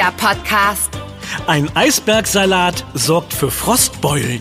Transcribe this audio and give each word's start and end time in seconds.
Kinderpodcast. 0.00 0.90
Ein 1.46 1.70
Eisbergsalat 1.76 2.86
sorgt 2.94 3.34
für 3.34 3.50
Frostbeulen. 3.50 4.40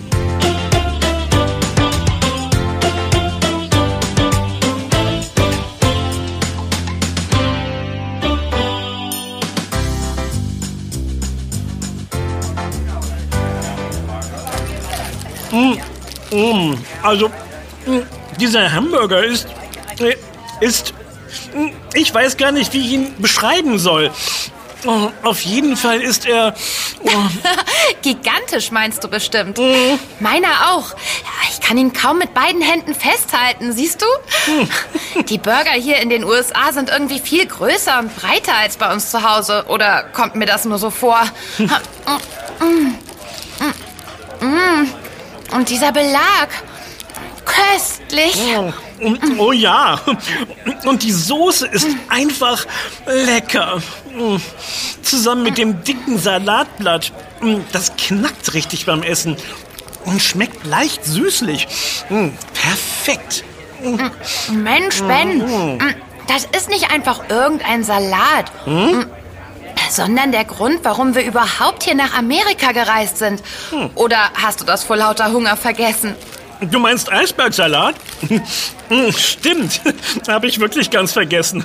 Mm, 15.51 15.77
mm, 16.31 16.77
also, 17.03 17.27
mm, 17.27 17.99
dieser 18.39 18.71
Hamburger 18.71 19.25
ist, 19.25 19.45
äh, 19.99 20.15
ist, 20.61 20.93
mm, 21.53 21.71
ich 21.93 22.13
weiß 22.13 22.37
gar 22.37 22.53
nicht, 22.53 22.71
wie 22.73 22.79
ich 22.79 22.91
ihn 22.93 23.13
beschreiben 23.19 23.77
soll. 23.77 24.09
Oh, 24.85 25.09
auf 25.23 25.41
jeden 25.41 25.75
Fall 25.75 26.01
ist 26.01 26.25
er. 26.25 26.53
Oh, 27.03 27.09
Gigantisch 28.01 28.71
meinst 28.71 29.03
du 29.03 29.09
bestimmt. 29.09 29.59
Meiner 30.19 30.71
auch. 30.71 30.91
Ja, 30.91 31.49
Ich 31.51 31.59
kann 31.59 31.77
ihn 31.77 31.91
kaum 31.93 32.17
mit 32.17 32.33
beiden 32.33 32.61
Händen 32.61 32.95
festhalten, 32.95 33.73
siehst 33.73 34.01
du? 34.01 35.21
Die 35.23 35.37
Burger 35.37 35.71
hier 35.71 35.97
in 35.97 36.09
den 36.09 36.23
USA 36.23 36.71
sind 36.71 36.89
irgendwie 36.89 37.19
viel 37.19 37.45
größer 37.45 37.99
und 37.99 38.15
breiter 38.15 38.55
als 38.55 38.77
bei 38.77 38.91
uns 38.91 39.11
zu 39.11 39.21
Hause. 39.29 39.65
Oder 39.67 40.03
kommt 40.13 40.35
mir 40.35 40.45
das 40.45 40.65
nur 40.65 40.77
so 40.77 40.89
vor? 40.89 41.21
Und 45.51 45.69
dieser 45.69 45.91
Belag. 45.91 46.49
Köstlich. 47.73 48.35
und, 48.99 49.39
oh 49.39 49.51
ja. 49.51 49.99
Und 50.85 51.03
die 51.03 51.11
Soße 51.11 51.67
ist 51.67 51.87
einfach 52.09 52.65
lecker. 53.05 53.81
Mm, 54.15 54.37
Zusammen 55.03 55.43
mit 55.43 55.57
dem 55.57 55.83
dicken 55.83 56.17
Salatblatt. 56.17 57.11
Mm, 57.41 57.57
Das 57.71 57.93
knackt 57.97 58.53
richtig 58.53 58.85
beim 58.85 59.03
Essen. 59.03 59.35
Und 60.05 60.21
schmeckt 60.21 60.65
leicht 60.65 61.05
süßlich. 61.05 61.67
Mm, 62.09 62.29
Perfekt. 62.53 63.43
Mensch, 64.51 65.01
Ben, 65.03 65.37
mm, 65.77 65.79
das 66.27 66.45
ist 66.57 66.69
nicht 66.69 66.91
einfach 66.91 67.29
irgendein 67.29 67.83
Salat. 67.83 68.51
Mm, 68.65 69.03
Sondern 69.89 70.31
der 70.31 70.45
Grund, 70.45 70.79
warum 70.83 71.15
wir 71.15 71.23
überhaupt 71.23 71.83
hier 71.83 71.95
nach 71.95 72.15
Amerika 72.17 72.71
gereist 72.73 73.17
sind. 73.17 73.41
Oder 73.95 74.17
hast 74.35 74.61
du 74.61 74.65
das 74.65 74.83
vor 74.83 74.97
lauter 74.97 75.31
Hunger 75.31 75.55
vergessen? 75.57 76.15
Du 76.61 76.79
meinst 76.79 77.11
Eisbergsalat? 77.11 77.95
Mm, 78.89 79.11
Stimmt. 79.17 79.81
Habe 80.27 80.47
ich 80.47 80.59
wirklich 80.59 80.89
ganz 80.89 81.13
vergessen. 81.13 81.63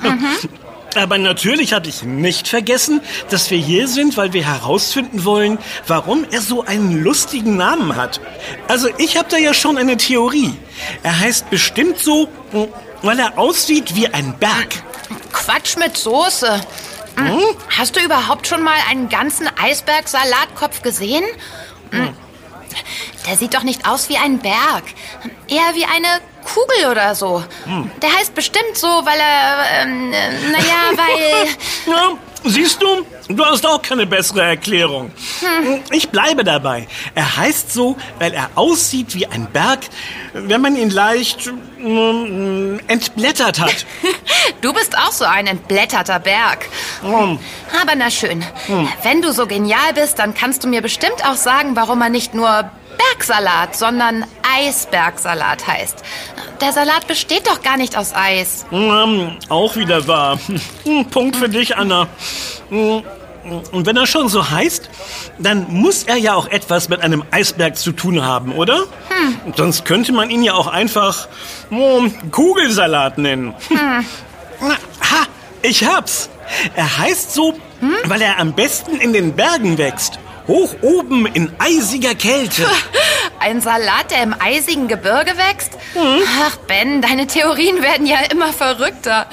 Aber 0.95 1.17
natürlich 1.17 1.73
habe 1.73 1.89
ich 1.89 2.03
nicht 2.03 2.47
vergessen, 2.47 3.01
dass 3.29 3.51
wir 3.51 3.57
hier 3.57 3.89
sind, 3.89 4.15
weil 4.15 4.31
wir 4.31 4.45
herausfinden 4.45 5.25
wollen, 5.25 5.57
warum 5.87 6.25
er 6.31 6.39
so 6.39 6.63
einen 6.63 7.03
lustigen 7.03 7.57
Namen 7.57 7.97
hat. 7.97 8.21
Also 8.69 8.87
ich 8.97 9.17
habe 9.17 9.27
da 9.29 9.35
ja 9.37 9.53
schon 9.53 9.77
eine 9.77 9.97
Theorie. 9.97 10.53
Er 11.03 11.19
heißt 11.19 11.49
bestimmt 11.49 11.99
so, 11.99 12.29
weil 13.01 13.19
er 13.19 13.37
aussieht 13.37 13.93
wie 13.97 14.07
ein 14.07 14.37
Berg. 14.39 14.83
Quatsch 15.33 15.75
mit 15.75 15.97
Soße. 15.97 16.61
Mm, 17.17 17.39
Hast 17.77 17.97
du 17.97 17.99
überhaupt 17.99 18.47
schon 18.47 18.63
mal 18.63 18.77
einen 18.89 19.09
ganzen 19.09 19.49
Eisberg-Salatkopf 19.61 20.81
gesehen? 20.81 21.25
Mm, 21.91 22.07
Der 23.27 23.37
sieht 23.37 23.53
doch 23.53 23.63
nicht 23.63 23.87
aus 23.87 24.09
wie 24.09 24.17
ein 24.17 24.39
Berg. 24.39 24.83
Eher 25.47 25.73
wie 25.75 25.85
eine 25.85 26.21
Kugel 26.43 26.91
oder 26.91 27.15
so. 27.15 27.43
Der 28.01 28.13
heißt 28.13 28.35
bestimmt 28.35 28.75
so, 28.75 28.87
weil 28.87 29.19
er, 29.19 29.81
ähm, 29.81 30.13
äh, 30.13 30.51
naja, 30.51 30.91
weil... 30.95 32.17
Siehst 32.45 32.81
du, 32.81 33.05
du 33.27 33.43
hast 33.43 33.65
auch 33.65 33.81
keine 33.81 34.05
bessere 34.05 34.41
Erklärung. 34.43 35.11
Ich 35.91 36.09
bleibe 36.09 36.43
dabei. 36.43 36.87
Er 37.15 37.37
heißt 37.37 37.73
so, 37.73 37.97
weil 38.19 38.33
er 38.33 38.49
aussieht 38.55 39.15
wie 39.15 39.25
ein 39.25 39.47
Berg, 39.51 39.79
wenn 40.33 40.61
man 40.61 40.75
ihn 40.75 40.91
leicht 40.91 41.51
mm, 41.79 42.77
entblättert 42.87 43.59
hat. 43.59 43.85
Du 44.61 44.73
bist 44.73 44.97
auch 44.97 45.11
so 45.11 45.25
ein 45.25 45.45
entblätterter 45.45 46.19
Berg. 46.19 46.67
Mm. 47.03 47.37
Aber 47.81 47.95
na 47.95 48.09
schön. 48.09 48.43
Wenn 49.03 49.21
du 49.21 49.31
so 49.31 49.45
genial 49.45 49.93
bist, 49.93 50.17
dann 50.17 50.33
kannst 50.33 50.63
du 50.63 50.67
mir 50.67 50.81
bestimmt 50.81 51.23
auch 51.23 51.35
sagen, 51.35 51.75
warum 51.75 52.01
er 52.01 52.09
nicht 52.09 52.33
nur 52.33 52.69
Bergsalat, 52.97 53.75
sondern 53.75 54.25
Eisbergsalat 54.57 55.67
heißt. 55.67 56.03
Der 56.61 56.71
Salat 56.73 57.07
besteht 57.07 57.47
doch 57.47 57.61
gar 57.61 57.77
nicht 57.77 57.97
aus 57.97 58.13
Eis. 58.15 58.65
Mm, 58.71 59.37
Auch 59.49 59.75
wieder 59.75 60.07
wahr. 60.07 60.39
Mm, 60.85 61.05
Punkt 61.05 61.35
für 61.35 61.49
dich, 61.49 61.75
Anna. 61.77 62.07
Mm, 62.69 62.99
Und 63.71 63.85
wenn 63.85 63.97
er 63.97 64.05
schon 64.07 64.29
so 64.29 64.49
heißt, 64.51 64.89
dann 65.39 65.65
muss 65.69 66.03
er 66.03 66.15
ja 66.17 66.33
auch 66.35 66.47
etwas 66.47 66.89
mit 66.89 67.01
einem 67.01 67.23
Eisberg 67.31 67.75
zu 67.77 67.91
tun 67.91 68.23
haben, 68.23 68.51
oder? 68.53 68.83
Sonst 69.55 69.85
könnte 69.85 70.11
man 70.13 70.29
ihn 70.29 70.43
ja 70.43 70.53
auch 70.53 70.67
einfach 70.67 71.27
mm, 71.71 72.29
Kugelsalat 72.31 73.17
nennen. 73.17 73.53
Na, 73.69 74.69
ha, 75.01 75.25
ich 75.61 75.85
hab's. 75.85 76.29
Er 76.75 76.97
heißt 76.99 77.33
so, 77.33 77.53
weil 78.05 78.21
er 78.21 78.39
am 78.39 78.53
besten 78.53 78.97
in 78.97 79.11
den 79.13 79.33
Bergen 79.35 79.77
wächst. 79.79 80.19
Hoch 80.47 80.75
oben 80.81 81.25
in 81.25 81.51
eisiger 81.59 82.13
Kälte. 82.15 82.67
Ein 83.39 83.61
Salat, 83.61 84.11
der 84.11 84.23
im 84.23 84.35
eisigen 84.39 84.87
Gebirge 84.87 85.31
wächst? 85.37 85.71
Ach, 86.45 86.55
Ben, 86.67 87.01
deine 87.01 87.27
Theorien 87.27 87.81
werden 87.81 88.05
ja 88.05 88.17
immer 88.31 88.53
verrückter. 88.53 89.25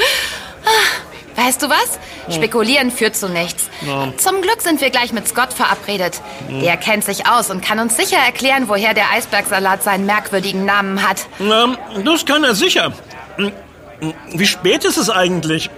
Ah, 0.65 1.45
Weißt 1.45 1.62
du 1.62 1.69
was? 1.71 1.99
Spekulieren 2.34 2.91
führt 2.91 3.17
zu 3.17 3.28
nichts. 3.28 3.71
Zum 4.19 4.43
Glück 4.43 4.61
sind 4.61 4.81
wir 4.83 4.91
gleich 4.91 5.12
mit 5.15 5.27
Scott 5.27 5.53
verabredet. 5.53 6.21
Der 6.50 6.77
kennt 6.77 7.05
sich 7.05 7.27
aus 7.27 7.50
und 7.50 7.65
kann 7.65 7.79
uns 7.79 7.97
sicher 7.97 8.19
erklären, 8.19 8.69
woher 8.69 8.93
der 8.93 9.11
Eisbergsalat 9.11 9.83
seinen 9.83 10.05
merkwürdigen 10.05 10.67
Namen 10.67 11.06
hat. 11.09 11.27
Na, 11.39 11.75
das 12.05 12.27
kann 12.27 12.44
er 12.44 12.55
sicher. 12.55 12.93
Wie 14.34 14.47
spät 14.47 14.84
ist 14.84 14.99
es 14.99 15.09
eigentlich? 15.09 15.71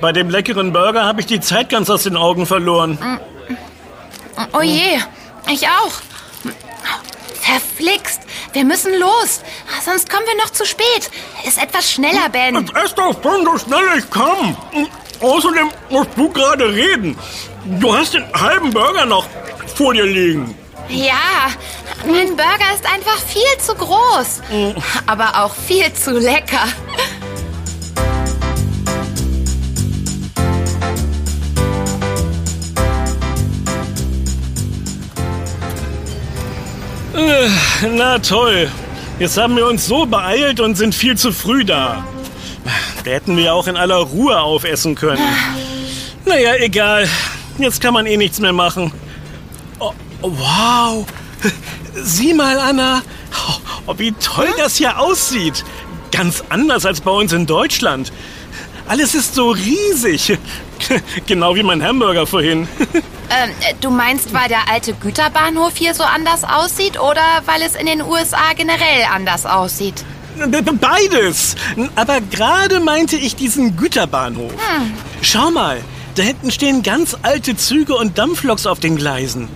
Bei 0.00 0.12
dem 0.12 0.30
leckeren 0.30 0.72
Burger 0.72 1.04
habe 1.04 1.20
ich 1.20 1.26
die 1.26 1.40
Zeit 1.40 1.68
ganz 1.68 1.90
aus 1.90 2.04
den 2.04 2.16
Augen 2.16 2.46
verloren. 2.46 2.98
Oh 4.52 4.62
je, 4.62 4.98
ich 5.50 5.66
auch. 5.66 5.92
Verflixt. 7.40 8.20
Wir 8.52 8.64
müssen 8.64 8.92
los. 8.98 9.40
Sonst 9.84 10.10
kommen 10.10 10.26
wir 10.26 10.36
noch 10.36 10.50
zu 10.50 10.66
spät. 10.66 11.10
Ist 11.46 11.60
etwas 11.62 11.90
schneller, 11.90 12.28
Ben. 12.30 12.54
Jetzt 12.56 12.76
ess 12.76 12.94
doch 12.94 13.14
schon 13.22 13.44
so 13.44 13.58
schnell 13.58 13.98
ich 13.98 14.10
kann. 14.10 14.56
Außerdem 15.20 15.70
musst 15.88 16.10
du 16.16 16.28
gerade 16.30 16.68
reden. 16.72 17.18
Du 17.64 17.96
hast 17.96 18.14
den 18.14 18.24
halben 18.34 18.70
Burger 18.72 19.06
noch 19.06 19.26
vor 19.74 19.94
dir 19.94 20.04
liegen. 20.04 20.54
Ja, 20.88 21.48
mein 22.06 22.28
Burger 22.36 22.74
ist 22.74 22.86
einfach 22.86 23.18
viel 23.18 23.58
zu 23.64 23.74
groß. 23.74 24.40
Aber 25.06 25.44
auch 25.44 25.54
viel 25.54 25.92
zu 25.92 26.12
lecker. 26.12 26.64
Na 37.96 38.18
toll. 38.18 38.70
Jetzt 39.18 39.36
haben 39.36 39.56
wir 39.56 39.66
uns 39.66 39.86
so 39.86 40.06
beeilt 40.06 40.60
und 40.60 40.76
sind 40.76 40.94
viel 40.94 41.16
zu 41.16 41.32
früh 41.32 41.64
da. 41.64 42.04
Da 43.04 43.10
hätten 43.10 43.36
wir 43.36 43.54
auch 43.54 43.66
in 43.66 43.76
aller 43.76 43.96
Ruhe 43.96 44.40
aufessen 44.40 44.94
können. 44.94 45.22
Naja, 46.24 46.54
egal. 46.56 47.08
Jetzt 47.58 47.80
kann 47.80 47.94
man 47.94 48.06
eh 48.06 48.16
nichts 48.16 48.38
mehr 48.38 48.52
machen. 48.52 48.92
Oh, 49.78 49.92
wow. 50.20 51.06
Sieh 51.94 52.34
mal, 52.34 52.58
Anna. 52.58 53.02
Oh, 53.86 53.94
wie 53.96 54.12
toll 54.12 54.48
das 54.56 54.76
hier 54.76 54.98
aussieht. 55.00 55.64
Ganz 56.12 56.44
anders 56.48 56.86
als 56.86 57.00
bei 57.00 57.10
uns 57.10 57.32
in 57.32 57.46
Deutschland. 57.46 58.12
Alles 58.86 59.14
ist 59.14 59.34
so 59.34 59.50
riesig. 59.50 60.38
Genau 61.26 61.54
wie 61.54 61.62
mein 61.62 61.82
Hamburger 61.82 62.26
vorhin. 62.26 62.68
Ähm, 63.30 63.50
du 63.80 63.90
meinst, 63.90 64.32
weil 64.32 64.48
der 64.48 64.70
alte 64.70 64.94
Güterbahnhof 64.94 65.76
hier 65.76 65.94
so 65.94 66.02
anders 66.02 66.44
aussieht 66.44 66.98
oder 66.98 67.22
weil 67.44 67.62
es 67.62 67.74
in 67.74 67.86
den 67.86 68.02
USA 68.02 68.52
generell 68.56 69.04
anders 69.12 69.44
aussieht? 69.44 70.04
Beides. 70.80 71.56
Aber 71.96 72.20
gerade 72.20 72.80
meinte 72.80 73.16
ich 73.16 73.36
diesen 73.36 73.76
Güterbahnhof. 73.76 74.52
Schau 75.20 75.50
mal, 75.50 75.80
da 76.14 76.22
hinten 76.22 76.50
stehen 76.50 76.82
ganz 76.82 77.16
alte 77.22 77.56
Züge 77.56 77.94
und 77.96 78.18
Dampfloks 78.18 78.66
auf 78.66 78.80
den 78.80 78.96
Gleisen. 78.96 79.48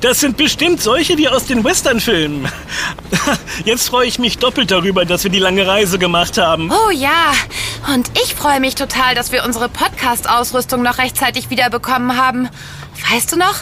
Das 0.00 0.20
sind 0.20 0.36
bestimmt 0.36 0.82
solche 0.82 1.18
wie 1.18 1.28
aus 1.28 1.44
den 1.46 1.64
Westernfilmen. 1.64 2.48
Jetzt 3.64 3.88
freue 3.88 4.06
ich 4.06 4.18
mich 4.18 4.38
doppelt 4.38 4.70
darüber, 4.70 5.04
dass 5.04 5.24
wir 5.24 5.30
die 5.30 5.38
lange 5.38 5.66
Reise 5.66 5.98
gemacht 5.98 6.38
haben. 6.38 6.70
Oh 6.70 6.90
ja, 6.90 7.32
und 7.94 8.10
ich 8.24 8.34
freue 8.34 8.60
mich 8.60 8.74
total, 8.74 9.14
dass 9.14 9.32
wir 9.32 9.44
unsere 9.44 9.68
Podcast-Ausrüstung 9.68 10.82
noch 10.82 10.98
rechtzeitig 10.98 11.50
wiederbekommen 11.50 12.16
haben. 12.16 12.48
Weißt 13.12 13.32
du 13.32 13.36
noch? 13.36 13.56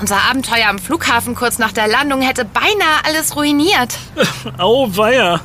Unser 0.00 0.16
Abenteuer 0.30 0.68
am 0.68 0.78
Flughafen 0.78 1.34
kurz 1.34 1.58
nach 1.58 1.72
der 1.72 1.88
Landung 1.88 2.22
hätte 2.22 2.44
beinahe 2.44 3.04
alles 3.04 3.34
ruiniert. 3.34 3.98
Auweia. 4.58 5.40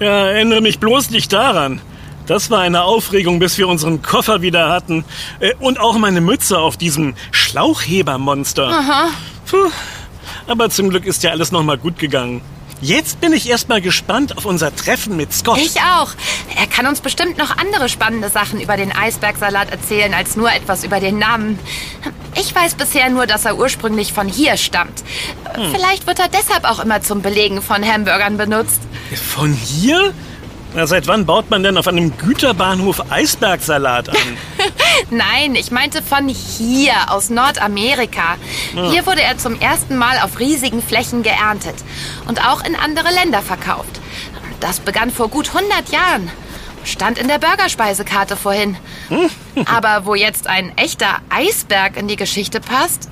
Ja, 0.00 0.26
erinnere 0.28 0.60
mich 0.60 0.80
bloß 0.80 1.10
nicht 1.10 1.32
daran. 1.32 1.80
Das 2.26 2.50
war 2.50 2.60
eine 2.60 2.82
Aufregung, 2.82 3.38
bis 3.38 3.58
wir 3.58 3.68
unseren 3.68 4.02
Koffer 4.02 4.42
wieder 4.42 4.70
hatten. 4.70 5.04
Äh, 5.40 5.54
Und 5.60 5.78
auch 5.78 5.98
meine 5.98 6.20
Mütze 6.20 6.58
auf 6.58 6.76
diesem 6.76 7.14
Schlauchhebermonster. 7.30 8.68
Aha. 8.68 9.08
Puh. 9.52 9.70
Aber 10.46 10.70
zum 10.70 10.88
Glück 10.88 11.04
ist 11.04 11.22
ja 11.22 11.30
alles 11.30 11.52
nochmal 11.52 11.76
gut 11.76 11.98
gegangen. 11.98 12.40
Jetzt 12.80 13.20
bin 13.20 13.34
ich 13.34 13.48
erstmal 13.48 13.82
gespannt 13.82 14.36
auf 14.38 14.46
unser 14.46 14.74
Treffen 14.74 15.14
mit 15.16 15.32
Scott. 15.32 15.58
Ich 15.58 15.76
auch. 15.82 16.08
Er 16.56 16.66
kann 16.66 16.86
uns 16.86 17.00
bestimmt 17.00 17.36
noch 17.36 17.56
andere 17.58 17.90
spannende 17.90 18.30
Sachen 18.30 18.60
über 18.60 18.76
den 18.78 18.90
Eisbergsalat 18.90 19.70
erzählen, 19.70 20.14
als 20.14 20.36
nur 20.36 20.50
etwas 20.50 20.82
über 20.84 20.98
den 20.98 21.18
Namen. 21.18 21.58
Ich 22.34 22.52
weiß 22.52 22.74
bisher 22.74 23.10
nur, 23.10 23.26
dass 23.26 23.44
er 23.44 23.58
ursprünglich 23.58 24.12
von 24.14 24.26
hier 24.26 24.56
stammt. 24.56 25.04
Vielleicht 25.70 26.06
wird 26.06 26.18
er 26.18 26.28
deshalb 26.28 26.64
auch 26.64 26.80
immer 26.80 27.02
zum 27.02 27.20
Belegen 27.20 27.60
von 27.60 27.84
Hamburgern 27.84 28.38
benutzt. 28.38 28.80
Von 29.14 29.52
hier? 29.52 30.14
Na, 30.74 30.86
seit 30.86 31.06
wann 31.06 31.26
baut 31.26 31.50
man 31.50 31.62
denn 31.62 31.76
auf 31.76 31.86
einem 31.86 32.16
Güterbahnhof 32.16 33.10
Eisbergsalat 33.10 34.08
an? 34.08 34.16
Nein, 35.10 35.54
ich 35.54 35.70
meinte 35.70 36.00
von 36.02 36.28
hier, 36.28 36.94
aus 37.08 37.28
Nordamerika. 37.28 38.36
Hier 38.90 39.04
wurde 39.04 39.20
er 39.22 39.36
zum 39.36 39.60
ersten 39.60 39.96
Mal 39.96 40.18
auf 40.22 40.38
riesigen 40.38 40.82
Flächen 40.82 41.22
geerntet 41.22 41.74
und 42.26 42.46
auch 42.46 42.64
in 42.64 42.74
andere 42.74 43.12
Länder 43.12 43.42
verkauft. 43.42 44.00
Das 44.60 44.80
begann 44.80 45.10
vor 45.10 45.28
gut 45.28 45.48
100 45.54 45.90
Jahren. 45.90 46.30
Stand 46.84 47.18
in 47.18 47.28
der 47.28 47.38
Burgerspeisekarte 47.38 48.36
vorhin. 48.36 48.76
Aber 49.66 50.06
wo 50.06 50.14
jetzt 50.14 50.46
ein 50.46 50.76
echter 50.78 51.18
Eisberg 51.28 51.96
in 51.98 52.08
die 52.08 52.16
Geschichte 52.16 52.60
passt, 52.60 53.08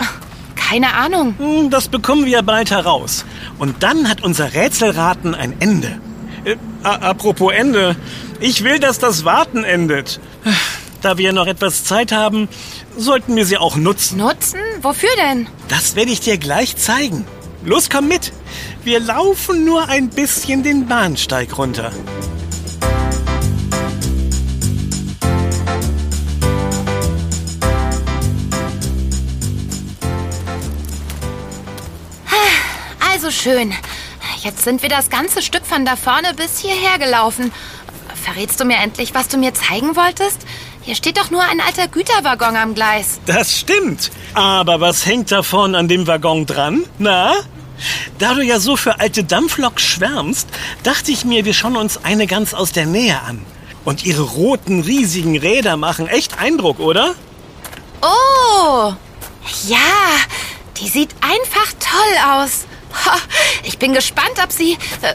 keine 0.56 0.94
Ahnung. 0.94 1.34
Hm, 1.38 1.70
Das 1.70 1.88
bekommen 1.88 2.24
wir 2.24 2.42
bald 2.42 2.70
heraus. 2.70 3.24
Und 3.58 3.82
dann 3.82 4.08
hat 4.08 4.22
unser 4.22 4.54
Rätselraten 4.54 5.34
ein 5.34 5.60
Ende. 5.60 6.00
Äh, 6.44 6.56
apropos 6.82 7.52
Ende. 7.52 7.96
Ich 8.40 8.64
will, 8.64 8.78
dass 8.78 8.98
das 8.98 9.24
Warten 9.24 9.64
endet. 9.64 10.20
Da 11.02 11.18
wir 11.18 11.32
noch 11.32 11.46
etwas 11.46 11.84
Zeit 11.84 12.12
haben, 12.12 12.48
sollten 12.96 13.36
wir 13.36 13.46
sie 13.46 13.58
auch 13.58 13.76
nutzen. 13.76 14.18
Nutzen? 14.18 14.60
Wofür 14.82 15.10
denn? 15.16 15.46
Das 15.68 15.96
werde 15.96 16.10
ich 16.10 16.20
dir 16.20 16.38
gleich 16.38 16.76
zeigen. 16.76 17.26
Los, 17.64 17.90
komm 17.90 18.08
mit. 18.08 18.32
Wir 18.84 19.00
laufen 19.00 19.64
nur 19.64 19.88
ein 19.88 20.08
bisschen 20.08 20.62
den 20.62 20.86
Bahnsteig 20.86 21.56
runter. 21.58 21.92
Also 33.12 33.30
schön. 33.30 33.74
Jetzt 34.42 34.64
sind 34.64 34.80
wir 34.80 34.88
das 34.88 35.10
ganze 35.10 35.42
Stück 35.42 35.66
von 35.66 35.84
da 35.84 35.96
vorne 35.96 36.32
bis 36.34 36.60
hierher 36.60 36.98
gelaufen. 36.98 37.52
Verrätst 38.14 38.58
du 38.58 38.64
mir 38.64 38.78
endlich, 38.78 39.14
was 39.14 39.28
du 39.28 39.36
mir 39.36 39.52
zeigen 39.52 39.96
wolltest? 39.96 40.38
Hier 40.80 40.94
steht 40.94 41.18
doch 41.18 41.30
nur 41.30 41.42
ein 41.42 41.60
alter 41.60 41.88
Güterwaggon 41.88 42.56
am 42.56 42.74
Gleis. 42.74 43.20
Das 43.26 43.58
stimmt. 43.58 44.10
Aber 44.32 44.80
was 44.80 45.04
hängt 45.04 45.30
davon 45.30 45.74
an 45.74 45.88
dem 45.88 46.06
Waggon 46.06 46.46
dran? 46.46 46.84
Na? 46.98 47.34
Da 48.18 48.32
du 48.34 48.42
ja 48.42 48.60
so 48.60 48.76
für 48.76 48.98
alte 49.00 49.24
Dampfloks 49.24 49.82
schwärmst, 49.82 50.48
dachte 50.84 51.12
ich 51.12 51.26
mir, 51.26 51.44
wir 51.44 51.54
schauen 51.54 51.76
uns 51.76 52.02
eine 52.02 52.26
ganz 52.26 52.54
aus 52.54 52.72
der 52.72 52.86
Nähe 52.86 53.20
an. 53.20 53.44
Und 53.84 54.04
ihre 54.04 54.22
roten, 54.22 54.80
riesigen 54.80 55.38
Räder 55.38 55.76
machen 55.76 56.06
echt 56.06 56.38
Eindruck, 56.38 56.80
oder? 56.80 57.14
Oh, 58.00 58.94
ja, 59.66 59.78
die 60.78 60.88
sieht 60.88 61.10
einfach 61.20 61.72
toll 61.78 62.42
aus. 62.42 62.66
Ich 63.64 63.78
bin 63.78 63.92
gespannt, 63.92 64.38
ob 64.42 64.52
sie... 64.52 64.72
Äh, 65.02 65.14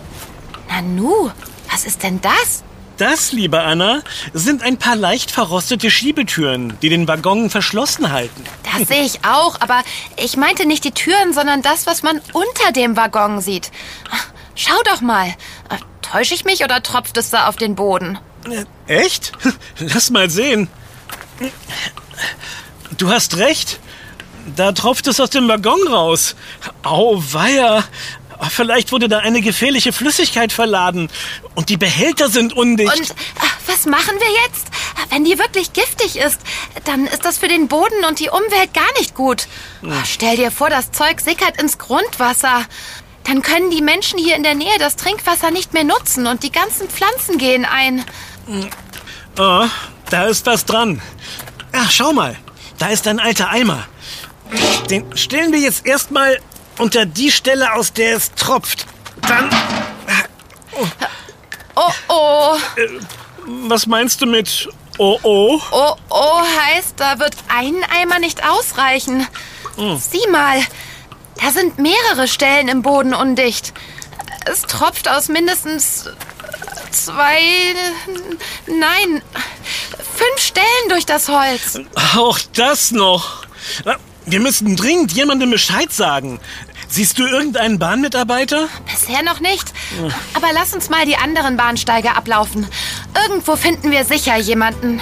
Nanu, 0.70 1.32
was 1.72 1.86
ist 1.86 2.04
denn 2.04 2.22
das? 2.22 2.64
Das, 2.98 3.32
liebe 3.32 3.62
Anna, 3.62 4.02
sind 4.34 4.62
ein 4.64 4.78
paar 4.78 4.96
leicht 4.96 5.30
verrostete 5.30 5.92
Schiebetüren, 5.92 6.78
die 6.82 6.90
den 6.90 7.08
Waggon 7.08 7.50
verschlossen 7.50 8.12
halten. 8.12 8.44
Das 8.78 8.88
sehe 8.88 9.04
ich 9.04 9.26
auch, 9.26 9.60
aber 9.60 9.84
ich 10.18 10.38
meinte 10.38 10.66
nicht 10.66 10.86
die 10.86 10.92
Türen, 10.92 11.34
sondern 11.34 11.62
das, 11.62 11.86
was 11.86 12.04
man 12.04 12.22
unter 12.32 12.72
dem 12.74 12.96
Waggon 12.96 13.42
sieht. 13.42 13.72
Ach, 14.12 14.28
Schau 14.56 14.82
doch 14.86 15.02
mal. 15.02 15.28
Äh, 15.28 15.78
Täusche 16.02 16.34
ich 16.34 16.46
mich 16.46 16.64
oder 16.64 16.82
tropft 16.82 17.18
es 17.18 17.30
da 17.32 17.48
auf 17.48 17.58
den 17.58 17.76
Boden? 17.76 18.18
Äh, 18.50 18.66
Echt? 18.88 19.34
Lass 19.80 20.10
mal 20.12 20.30
sehen. 20.30 20.70
Du 22.98 23.10
hast 23.10 23.38
recht. 23.38 23.80
Da 24.56 24.72
tropft 24.72 25.08
es 25.08 25.20
aus 25.20 25.30
dem 25.30 25.48
Waggon 25.48 25.88
raus. 25.88 26.36
Auweia. 26.84 27.84
Vielleicht 28.50 28.92
wurde 28.92 29.08
da 29.08 29.20
eine 29.20 29.42
gefährliche 29.42 29.94
Flüssigkeit 29.94 30.52
verladen. 30.52 31.10
Und 31.56 31.70
die 31.70 31.78
Behälter 31.78 32.30
sind 32.30 32.54
undicht. 32.54 32.94
Und 32.94 33.12
äh, 33.12 33.14
was 33.66 33.86
machen 33.86 34.16
wir 34.20 34.44
jetzt? 34.46 34.68
Wenn 35.10 35.24
die 35.24 35.40
wirklich 35.40 35.74
giftig 35.74 36.18
ist, 36.18 36.40
dann 36.84 37.08
ist 37.08 37.24
das 37.26 37.38
für 37.38 37.48
den 37.48 37.68
Boden 37.68 38.04
und 38.08 38.20
die 38.20 38.30
Umwelt 38.30 38.74
gar 38.74 38.92
nicht 39.00 39.16
gut. 39.16 39.48
Stell 40.06 40.36
dir 40.36 40.52
vor, 40.52 40.70
das 40.70 40.92
Zeug 40.92 41.22
sickert 41.22 41.60
ins 41.62 41.78
Grundwasser. 41.78 42.66
Dann 43.24 43.42
können 43.42 43.72
die 43.72 43.82
Menschen 43.82 44.20
hier 44.20 44.36
in 44.36 44.44
der 44.44 44.54
Nähe 44.54 44.78
das 44.78 44.98
Trinkwasser 44.98 45.50
nicht 45.52 45.74
mehr 45.74 45.84
nutzen 45.84 46.28
und 46.28 46.44
die 46.44 46.52
ganzen 46.52 46.90
Pflanzen 46.90 47.38
gehen 47.38 47.66
ein. 47.66 48.04
Ah, 49.38 49.68
da 50.10 50.26
ist 50.26 50.46
was 50.46 50.66
dran. 50.66 51.02
Ach, 51.72 51.90
schau 51.90 52.14
mal. 52.14 52.36
Da 52.78 52.88
ist 52.88 53.08
ein 53.08 53.20
alter 53.20 53.50
Eimer. 53.50 53.88
Den 54.90 55.16
stellen 55.18 55.52
wir 55.52 55.60
jetzt 55.60 55.86
erstmal 55.86 56.40
unter 56.78 57.06
die 57.06 57.32
Stelle, 57.32 57.74
aus 57.74 57.94
der 57.94 58.18
es 58.18 58.32
tropft. 58.34 58.86
Dann. 59.22 59.50
Oh 61.76 61.92
oh, 62.10 62.58
Was 63.46 63.86
meinst 63.88 64.22
du 64.22 64.26
mit 64.26 64.70
Oh 64.98 65.20
oh? 65.24 65.62
oh 65.72 65.96
oh 66.10 66.42
heißt, 66.42 66.94
da 66.98 67.20
wird 67.20 67.36
ein 67.50 67.76
Eimer 67.90 68.20
nicht 68.20 68.48
ausreichen. 68.48 69.28
Sieh 69.76 70.28
mal, 70.32 70.62
da 71.42 71.52
sind 71.52 71.80
mehrere 71.80 72.30
Stellen 72.30 72.70
im 72.70 72.82
Boden 72.82 73.14
undicht. 73.14 73.74
Es 74.46 74.62
tropft 74.62 75.10
aus 75.10 75.28
mindestens 75.28 76.10
zwei, 76.92 77.42
nein, 78.68 79.22
fünf 80.16 80.38
Stellen 80.38 80.90
durch 80.90 81.06
das 81.06 81.28
Holz. 81.28 81.80
Auch 82.16 82.40
das 82.54 82.92
noch. 82.92 83.46
Wir 84.28 84.40
müssen 84.40 84.76
dringend 84.76 85.12
jemandem 85.12 85.52
Bescheid 85.52 85.94
sagen. 85.94 86.40
Siehst 86.88 87.20
du 87.20 87.28
irgendeinen 87.28 87.78
Bahnmitarbeiter? 87.78 88.68
Bisher 88.92 89.22
noch 89.22 89.40
nicht. 89.40 89.72
Aber 90.34 90.48
lass 90.54 90.74
uns 90.74 90.90
mal 90.90 91.06
die 91.06 91.16
anderen 91.16 91.58
Bahnsteige 91.58 92.16
ablaufen. 92.16 92.68
Irgendwo 93.28 93.56
finden 93.56 93.92
wir 93.92 94.04
sicher 94.04 94.38
jemanden. 94.38 95.02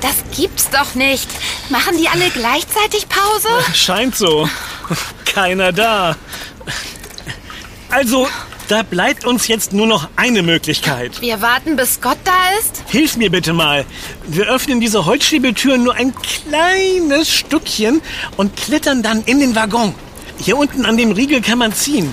Das 0.00 0.14
gibt's 0.36 0.70
doch 0.70 0.94
nicht. 0.94 1.28
Machen 1.68 1.98
die 1.98 2.08
alle 2.08 2.30
gleichzeitig 2.30 3.08
Pause? 3.08 3.48
Scheint 3.74 4.16
so. 4.16 4.48
Keiner 5.24 5.72
da. 5.72 6.16
Also, 7.90 8.28
da 8.68 8.82
bleibt 8.82 9.24
uns 9.24 9.46
jetzt 9.46 9.72
nur 9.72 9.86
noch 9.86 10.08
eine 10.16 10.42
Möglichkeit. 10.42 11.20
Wir 11.20 11.40
warten, 11.40 11.76
bis 11.76 11.94
Scott 11.94 12.18
da 12.24 12.32
ist? 12.58 12.82
Hilf 12.88 13.16
mir 13.16 13.30
bitte 13.30 13.52
mal. 13.52 13.84
Wir 14.26 14.46
öffnen 14.48 14.80
diese 14.80 15.06
Holzschiebetüren 15.06 15.84
nur 15.84 15.94
ein 15.94 16.12
kleines 16.16 17.30
Stückchen 17.30 18.02
und 18.36 18.56
klettern 18.56 19.02
dann 19.02 19.22
in 19.24 19.38
den 19.38 19.54
Waggon. 19.54 19.94
Hier 20.38 20.56
unten 20.56 20.84
an 20.84 20.96
dem 20.96 21.12
Riegel 21.12 21.40
kann 21.40 21.58
man 21.58 21.72
ziehen. 21.72 22.12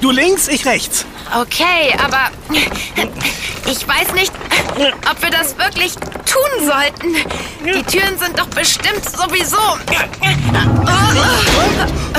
Du 0.00 0.10
links, 0.10 0.48
ich 0.48 0.66
rechts. 0.66 1.06
Okay, 1.40 1.94
aber 2.04 2.30
ich 3.70 3.88
weiß 3.88 4.12
nicht, 4.14 4.32
ob 5.10 5.22
wir 5.22 5.30
das 5.30 5.56
wirklich 5.58 5.94
tun 5.94 6.66
sollten. 6.66 7.14
Die 7.64 7.82
Türen 7.84 8.18
sind 8.18 8.38
doch 8.38 8.46
bestimmt 8.48 9.04
sowieso 9.04 9.56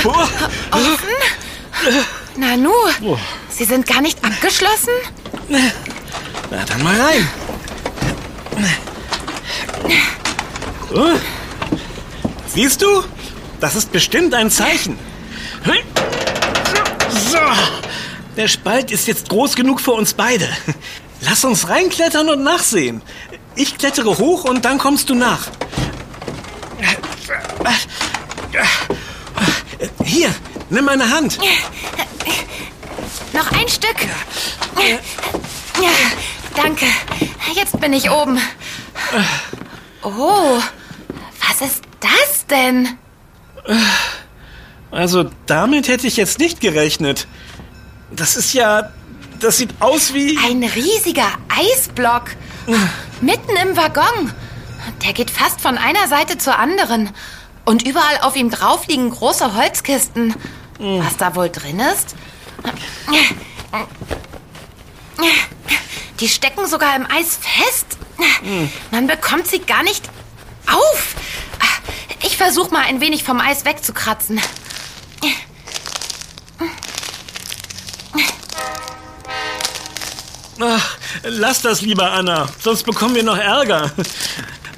Oh, 0.04 0.28
Nanu. 2.36 2.72
Sie 3.50 3.64
sind 3.66 3.88
gar 3.88 4.02
nicht 4.02 4.24
abgeschlossen? 4.24 4.90
na 5.50 6.64
dann 6.66 6.84
mal 6.84 7.00
rein. 7.00 7.28
Siehst 12.48 12.82
du? 12.82 13.04
Das 13.60 13.76
ist 13.76 13.92
bestimmt 13.92 14.34
ein 14.34 14.50
Zeichen. 14.50 14.98
So. 17.10 17.38
Der 18.38 18.48
Spalt 18.48 18.92
ist 18.92 19.08
jetzt 19.08 19.30
groß 19.30 19.56
genug 19.56 19.80
für 19.82 19.92
uns 19.92 20.14
beide. 20.14 20.48
Lass 21.26 21.44
uns 21.44 21.68
reinklettern 21.70 22.30
und 22.30 22.44
nachsehen. 22.44 23.02
Ich 23.56 23.78
klettere 23.78 24.18
hoch 24.18 24.44
und 24.44 24.64
dann 24.64 24.78
kommst 24.78 25.10
du 25.10 25.16
nach. 25.16 25.48
Hier, 30.04 30.30
nimm 30.70 30.86
meine 30.86 31.10
Hand. 31.10 31.40
Noch 33.34 33.52
ein 33.52 33.68
Stück. 33.68 33.98
Ja, 35.82 35.90
danke. 36.56 36.86
Jetzt 37.54 37.80
bin 37.80 37.94
ich 37.94 38.10
oben. 38.10 38.40
Oh, 40.04 40.60
was 41.48 41.62
ist 41.68 41.82
das 42.00 42.46
denn? 42.48 42.98
Also 44.92 45.30
damit 45.48 45.88
hätte 45.88 46.06
ich 46.08 46.18
jetzt 46.18 46.40
nicht 46.40 46.62
gerechnet. 46.62 47.28
Das 48.12 48.36
ist 48.36 48.54
ja... 48.54 48.92
Das 49.40 49.58
sieht 49.58 49.74
aus 49.80 50.14
wie... 50.14 50.38
Ein 50.38 50.64
riesiger 50.64 51.28
Eisblock. 51.50 52.32
Mitten 53.22 53.56
im 53.62 53.76
Waggon. 53.76 54.34
Der 55.04 55.14
geht 55.14 55.32
fast 55.32 55.62
von 55.62 55.78
einer 55.78 56.08
Seite 56.08 56.38
zur 56.38 56.58
anderen. 56.58 57.10
Und 57.66 57.86
überall 57.86 58.20
auf 58.22 58.36
ihm 58.36 58.50
drauf 58.50 58.88
liegen 58.88 59.10
große 59.10 59.56
Holzkisten. 59.56 60.36
Was 60.80 61.18
da 61.18 61.36
wohl 61.36 61.50
drin 61.50 61.80
ist? 61.80 62.16
Die 66.20 66.30
stecken 66.30 66.68
sogar 66.68 66.96
im 66.96 67.06
Eis 67.06 67.40
fest. 67.42 67.98
Man 68.92 69.08
bekommt 69.08 69.48
sie 69.48 69.60
gar 69.60 69.84
nicht 69.84 70.10
auf. 70.68 71.16
Ich 72.24 72.38
versuche 72.38 72.72
mal 72.74 72.84
ein 72.86 73.02
wenig 73.02 73.24
vom 73.24 73.40
Eis 73.40 73.66
wegzukratzen. 73.66 74.42
Ach, 80.60 80.98
lass 81.24 81.62
das 81.62 81.82
lieber, 81.82 82.12
Anna. 82.12 82.48
Sonst 82.60 82.84
bekommen 82.84 83.16
wir 83.16 83.24
noch 83.24 83.38
Ärger. 83.38 83.92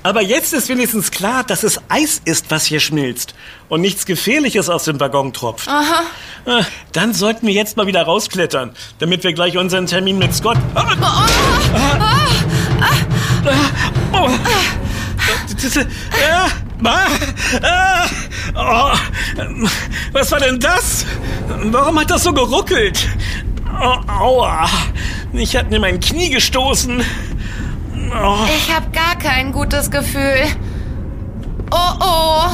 Aber 0.04 0.22
jetzt 0.22 0.54
ist 0.54 0.70
wenigstens 0.70 1.12
klar, 1.12 1.44
dass 1.44 1.64
es 1.64 1.80
Eis 1.90 2.22
ist, 2.24 2.46
was 2.50 2.66
hier 2.66 2.80
schmilzt. 2.80 3.34
Und 3.68 3.82
nichts 3.82 4.06
Gefährliches 4.06 4.70
aus 4.70 4.86
dem 4.86 5.00
Waggon 5.00 5.34
tropft. 5.34 5.68
Aha. 5.68 6.04
Ah, 6.46 6.62
Dann 6.94 7.14
sollten 7.14 7.46
wir 7.46 7.54
jetzt 7.54 7.76
mal 7.76 7.88
wieder 7.88 8.04
rausklettern, 8.04 8.72
damit 9.00 9.24
wir 9.24 9.34
gleich 9.34 9.58
unseren 9.58 9.86
Termin 9.86 10.18
mit 10.18 10.34
Scott. 10.34 10.58
Ah, 10.76 10.96
oh. 14.14 14.30
Oh. 18.56 18.92
Was 20.14 20.32
war 20.32 20.40
denn 20.40 20.60
das? 20.60 21.06
Warum 21.66 22.00
hat 22.00 22.10
das 22.10 22.24
so 22.24 22.34
geruckelt? 22.34 23.08
Aua. 24.08 24.68
Ich 25.34 25.56
hatte 25.56 25.70
mir 25.70 25.80
mein 25.80 26.00
Knie 26.00 26.30
gestoßen. 26.30 27.04
Oh, 28.12 28.38
Ich 28.58 28.74
habe 28.74 28.90
gar 28.92 29.18
kein 29.18 29.52
gutes 29.52 29.92
Gefühl. 29.92 30.46
Oh 31.72 31.94
oh. 32.00 32.46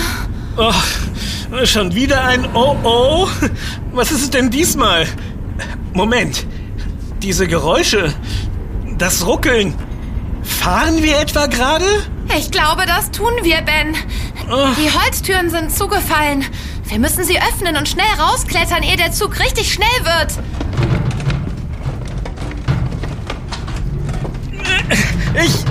oh, 0.58 1.65
schon 1.65 1.94
wieder 1.94 2.24
ein 2.24 2.48
Oh-Oh? 2.56 3.27
Was 3.92 4.12
ist 4.12 4.24
es 4.24 4.30
denn 4.32 4.50
diesmal? 4.50 5.08
Moment. 5.94 6.48
Diese 7.22 7.48
Geräusche. 7.48 8.13
Das 8.98 9.25
Ruckeln. 9.27 9.75
Fahren 10.42 11.03
wir 11.03 11.20
etwa 11.20 11.46
gerade? 11.46 11.86
Ich 12.38 12.50
glaube, 12.50 12.86
das 12.88 13.12
tun 13.12 13.32
wir, 13.44 13.62
Ben. 13.62 13.96
Oh. 14.51 14.68
Die 14.77 14.92
Holztüren 14.92 15.50
sind 15.51 15.72
zugefallen. 15.72 16.44
Wir 16.86 17.00
müssen 17.00 17.24
sie 17.24 17.39
öffnen 17.39 17.77
und 17.77 17.88
schnell 17.88 18.06
rausklettern, 18.20 18.82
ehe 18.84 18.98
der 18.98 19.12
Zug 19.12 19.39
richtig 19.39 19.72
schnell 19.72 19.88
wird. 20.03 20.34
Ich. 25.35 25.65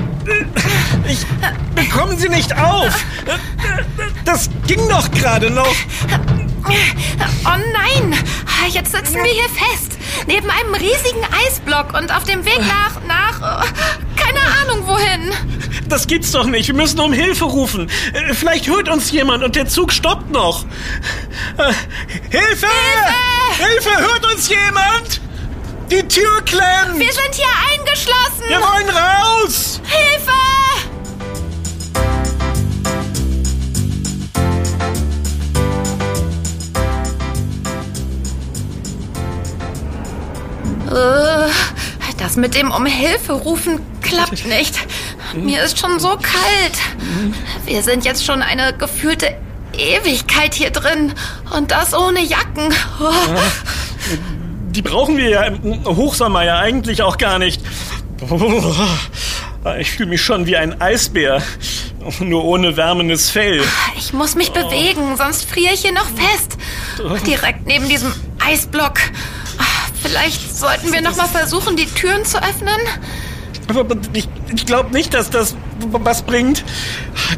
Ich 1.09 1.27
bekomme 1.75 2.17
sie 2.17 2.29
nicht 2.29 2.57
auf. 2.57 3.05
Das 4.25 4.49
ging 4.67 4.89
doch 4.89 5.11
gerade 5.11 5.51
noch. 5.51 5.75
Oh 7.45 7.59
nein! 7.73 8.15
Jetzt 8.69 8.93
sitzen 8.93 9.17
wir 9.17 9.25
hier 9.25 9.49
fest. 9.49 9.99
Neben 10.27 10.49
einem 10.49 10.75
riesigen 10.75 11.23
Eisblock 11.47 11.95
und 11.95 12.15
auf 12.15 12.25
dem 12.25 12.45
Weg 12.45 12.61
nach. 12.61 13.03
nach. 13.07 13.67
keine 14.17 14.41
Ahnung 14.61 14.87
wohin. 14.87 15.33
Das 15.89 16.07
gibt's 16.07 16.31
doch 16.31 16.47
nicht. 16.47 16.69
Wir 16.69 16.75
müssen 16.75 17.01
um 17.01 17.13
Hilfe 17.13 17.45
rufen. 17.45 17.91
Vielleicht 18.33 18.69
hört 18.69 18.89
uns 18.89 19.11
jemand 19.11 19.43
und 19.43 19.57
der 19.57 19.67
Zug 19.67 19.93
stoppt 19.93 20.31
noch. 20.31 20.65
Äh, 21.59 21.73
Hilfe! 22.31 22.67
Hilfe! 23.59 23.91
Hört 23.99 24.25
uns 24.33 24.49
jemand? 24.49 25.22
Die 25.93 26.09
Tür 26.09 26.41
klemmt! 26.47 26.99
Wir 26.99 27.13
sind 27.13 27.35
hier 27.35 27.45
eingeschlossen. 27.71 28.49
Wir 28.49 28.57
wollen 28.63 28.89
raus! 28.89 29.79
Hilfe! 29.85 30.33
Äh, 40.91 41.51
Das 42.19 42.37
mit 42.37 42.55
dem 42.55 42.71
um 42.71 42.87
Hilfe 42.87 43.35
rufen 43.35 43.81
klappt 44.01 44.47
nicht. 44.47 44.75
Mir 45.35 45.63
ist 45.63 45.79
schon 45.79 46.01
so 46.01 46.11
kalt. 46.17 46.79
Wir 47.67 47.83
sind 47.83 48.07
jetzt 48.07 48.25
schon 48.25 48.41
eine 48.41 48.73
gefühlte 48.73 49.37
Ewigkeit 49.77 50.55
hier 50.55 50.71
drin. 50.71 51.13
Und 51.55 51.71
das 51.71 51.93
ohne 51.93 52.23
Jacken. 52.23 52.73
Oh. 52.99 53.11
Die 54.73 54.83
brauchen 54.83 55.17
wir 55.17 55.29
ja 55.29 55.43
im 55.45 55.85
Hochsommer 55.85 56.45
ja 56.45 56.59
eigentlich 56.59 57.03
auch 57.03 57.19
gar 57.19 57.39
nicht. 57.39 57.61
Ich 59.79 59.91
fühle 59.93 60.09
mich 60.09 60.23
schon 60.23 60.47
wie 60.47 60.57
ein 60.57 60.81
Eisbär. 60.81 61.43
Nur 62.21 62.45
ohne 62.45 62.77
wärmendes 62.77 63.31
Fell. 63.31 63.63
Ich 63.97 64.13
muss 64.13 64.35
mich 64.35 64.51
bewegen, 64.51 65.17
sonst 65.17 65.49
friere 65.49 65.73
ich 65.75 65.83
hier 65.83 65.93
noch 65.93 66.07
fest. 66.07 66.57
Direkt 67.27 67.67
neben 67.67 67.89
diesem 67.89 68.13
Eisblock. 68.45 68.99
Ah, 69.59 69.63
Vielleicht 70.03 70.57
sollten 70.57 70.93
wir 70.93 71.01
noch 71.01 71.15
mal 71.17 71.29
versuchen, 71.29 71.77
die 71.77 71.87
Türen 71.87 72.25
zu 72.25 72.39
öffnen. 72.43 72.81
Ich, 74.15 74.29
ich 74.53 74.67
glaube 74.67 74.91
nicht, 74.93 75.15
dass 75.15 75.31
das 75.31 75.55
was 75.81 76.23
bringt. 76.23 76.65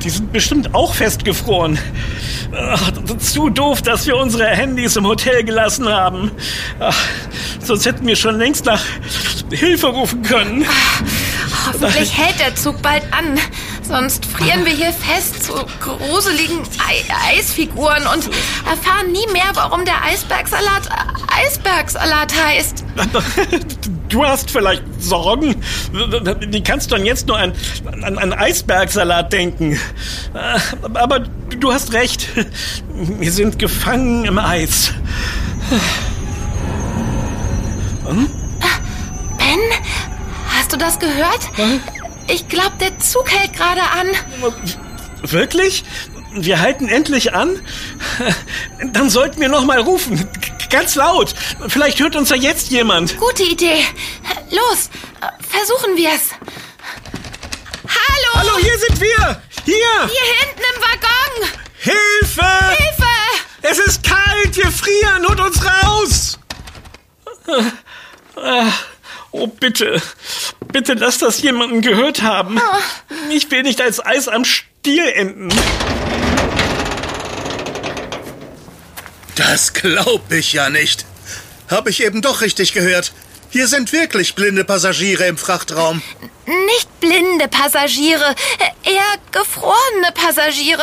Die 0.02 0.10
sind 0.10 0.32
bestimmt 0.32 0.74
auch 0.74 0.94
festgefroren. 0.94 1.78
Ach, 2.52 2.92
zu 3.18 3.50
doof, 3.50 3.82
dass 3.82 4.06
wir 4.06 4.16
unsere 4.16 4.46
Handys 4.46 4.96
im 4.96 5.06
Hotel 5.06 5.44
gelassen 5.44 5.88
haben. 5.88 6.30
Ach, 6.78 6.96
sonst 7.60 7.86
hätten 7.86 8.06
wir 8.06 8.16
schon 8.16 8.38
längst 8.38 8.66
nach 8.66 8.82
Hilfe 9.50 9.88
rufen 9.88 10.22
können. 10.22 10.66
Hoffentlich 11.66 12.16
hält 12.16 12.38
der 12.40 12.54
Zug 12.54 12.80
bald 12.82 13.02
an. 13.12 13.38
Sonst 13.82 14.26
frieren 14.26 14.64
wir 14.64 14.72
hier 14.72 14.92
fest 14.92 15.44
zu 15.44 15.52
gruseligen 15.80 16.58
Ei 16.86 17.04
Eisfiguren 17.32 18.06
und 18.06 18.30
erfahren 18.66 19.12
nie 19.12 19.26
mehr, 19.32 19.50
warum 19.54 19.84
der 19.84 20.02
Eisbergsalat 20.02 20.88
Eisbergsalat 21.28 22.32
heißt. 22.34 22.84
Du 24.14 24.24
hast 24.24 24.48
vielleicht 24.48 24.84
Sorgen? 25.00 25.56
Wie 26.48 26.62
kannst 26.62 26.88
du 26.92 26.94
dann 26.94 27.04
jetzt 27.04 27.26
nur 27.26 27.36
an, 27.36 27.52
an, 28.02 28.16
an 28.16 28.32
Eisbergsalat 28.32 29.32
denken? 29.32 29.76
Aber 30.94 31.18
du 31.18 31.72
hast 31.72 31.92
recht. 31.94 32.28
Wir 32.94 33.32
sind 33.32 33.58
gefangen 33.58 34.24
im 34.24 34.38
Eis. 34.38 34.92
Ben, 38.04 39.58
hast 40.46 40.72
du 40.72 40.76
das 40.76 41.00
gehört? 41.00 41.50
Ich 42.28 42.48
glaube, 42.48 42.74
der 42.80 42.96
Zug 43.00 43.28
hält 43.32 43.52
gerade 43.54 43.82
an. 43.82 44.06
Wirklich? 45.22 45.82
Wir 46.36 46.60
halten 46.60 46.88
endlich 46.88 47.34
an? 47.34 47.56
Dann 48.92 49.10
sollten 49.10 49.40
wir 49.40 49.48
noch 49.48 49.64
mal 49.64 49.80
rufen. 49.80 50.24
Ganz 50.74 50.96
laut. 50.96 51.32
Vielleicht 51.68 52.00
hört 52.00 52.16
uns 52.16 52.30
ja 52.30 52.36
jetzt 52.36 52.72
jemand. 52.72 53.16
Gute 53.20 53.44
Idee. 53.44 53.86
Los, 54.50 54.90
versuchen 55.48 55.96
wir 55.96 56.08
es. 56.08 56.30
Hallo! 57.86 58.34
Hallo, 58.34 58.58
hier 58.60 58.76
sind 58.80 59.00
wir. 59.00 59.40
Hier. 59.64 59.76
Hier 59.76 60.34
hinten 60.40 60.62
im 60.74 60.82
Waggon! 60.82 61.48
Hilfe! 61.78 62.76
Hilfe! 62.76 63.06
Es 63.62 63.78
ist 63.78 64.02
kalt. 64.02 64.56
Wir 64.56 64.72
frieren. 64.72 65.24
Holt 65.28 65.38
uns 65.38 65.64
raus. 65.64 66.40
Oh, 69.30 69.46
bitte. 69.46 70.02
Bitte 70.72 70.94
lass 70.94 71.18
das 71.18 71.40
jemanden 71.40 71.82
gehört 71.82 72.22
haben. 72.22 72.60
Ich 73.30 73.48
will 73.52 73.62
nicht 73.62 73.80
als 73.80 74.04
Eis 74.04 74.26
am 74.26 74.44
Stiel 74.44 75.06
enden. 75.06 75.50
Das 79.36 79.72
glaub 79.72 80.30
ich 80.30 80.52
ja 80.52 80.70
nicht. 80.70 81.04
Hab 81.68 81.88
ich 81.88 82.02
eben 82.02 82.22
doch 82.22 82.40
richtig 82.40 82.72
gehört. 82.72 83.12
Hier 83.50 83.68
sind 83.68 83.92
wirklich 83.92 84.34
blinde 84.34 84.64
Passagiere 84.64 85.26
im 85.26 85.38
Frachtraum. 85.38 86.02
Nicht 86.44 87.00
blinde 87.00 87.46
Passagiere, 87.48 88.34
eher 88.82 89.02
gefrorene 89.30 90.12
Passagiere. 90.12 90.82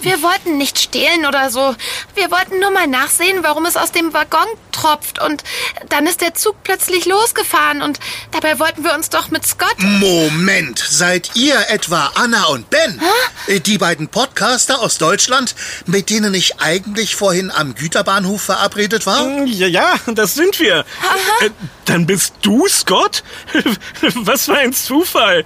Wir 0.00 0.22
wollten 0.22 0.58
nicht 0.58 0.78
stehlen 0.78 1.26
oder 1.26 1.50
so. 1.50 1.74
Wir 2.14 2.30
wollten 2.30 2.60
nur 2.60 2.70
mal 2.70 2.86
nachsehen, 2.86 3.42
warum 3.42 3.64
es 3.66 3.76
aus 3.76 3.92
dem 3.92 4.12
Waggon 4.12 4.46
vertropft 4.76 5.20
und 5.20 5.42
dann 5.88 6.06
ist 6.06 6.20
der 6.20 6.34
Zug 6.34 6.62
plötzlich 6.62 7.06
losgefahren 7.06 7.82
und 7.82 7.98
dabei 8.30 8.58
wollten 8.58 8.84
wir 8.84 8.94
uns 8.94 9.10
doch 9.10 9.30
mit 9.30 9.46
Scott... 9.46 9.76
Moment, 9.78 10.78
seid 10.78 11.30
ihr 11.34 11.68
etwa 11.68 12.12
Anna 12.14 12.44
und 12.46 12.70
Ben? 12.70 13.00
Hä? 13.46 13.60
Die 13.60 13.78
beiden 13.78 14.08
Podcaster 14.08 14.80
aus 14.80 14.98
Deutschland, 14.98 15.54
mit 15.86 16.10
denen 16.10 16.34
ich 16.34 16.60
eigentlich 16.60 17.16
vorhin 17.16 17.50
am 17.50 17.74
Güterbahnhof 17.74 18.42
verabredet 18.42 19.06
war? 19.06 19.24
Mm, 19.24 19.46
ja, 19.46 19.66
ja 19.66 19.94
das 20.06 20.34
sind 20.34 20.58
wir. 20.60 20.84
Aha. 21.02 21.46
Äh, 21.46 21.50
dann 21.84 22.06
bist 22.06 22.34
du 22.42 22.66
Scott? 22.68 23.22
Was 24.14 24.46
für 24.46 24.56
ein 24.56 24.72
Zufall. 24.72 25.44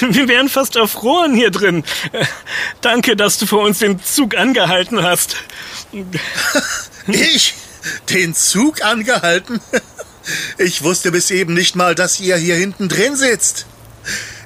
Wir 0.00 0.28
wären 0.28 0.48
fast 0.48 0.76
erfroren 0.76 1.34
hier 1.34 1.50
drin. 1.50 1.84
Danke, 2.80 3.16
dass 3.16 3.38
du 3.38 3.46
vor 3.46 3.62
uns 3.62 3.78
den 3.78 4.02
Zug 4.02 4.36
angehalten 4.36 5.02
hast. 5.02 5.36
Ich? 7.08 7.54
Den 8.10 8.34
Zug 8.34 8.82
angehalten? 8.82 9.60
Ich 10.58 10.82
wusste 10.82 11.12
bis 11.12 11.30
eben 11.30 11.54
nicht 11.54 11.76
mal, 11.76 11.94
dass 11.94 12.18
ihr 12.18 12.36
hier 12.36 12.56
hinten 12.56 12.88
drin 12.88 13.14
sitzt. 13.14 13.64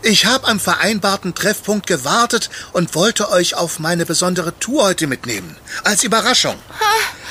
Ich 0.02 0.24
habe 0.26 0.46
am 0.48 0.58
vereinbarten 0.60 1.34
Treffpunkt 1.34 1.86
gewartet 1.86 2.48
und 2.72 2.94
wollte 2.94 3.30
euch 3.30 3.54
auf 3.54 3.78
meine 3.78 4.06
besondere 4.06 4.58
Tour 4.58 4.84
heute 4.84 5.06
mitnehmen. 5.06 5.56
Als 5.84 6.04
Überraschung. 6.04 6.56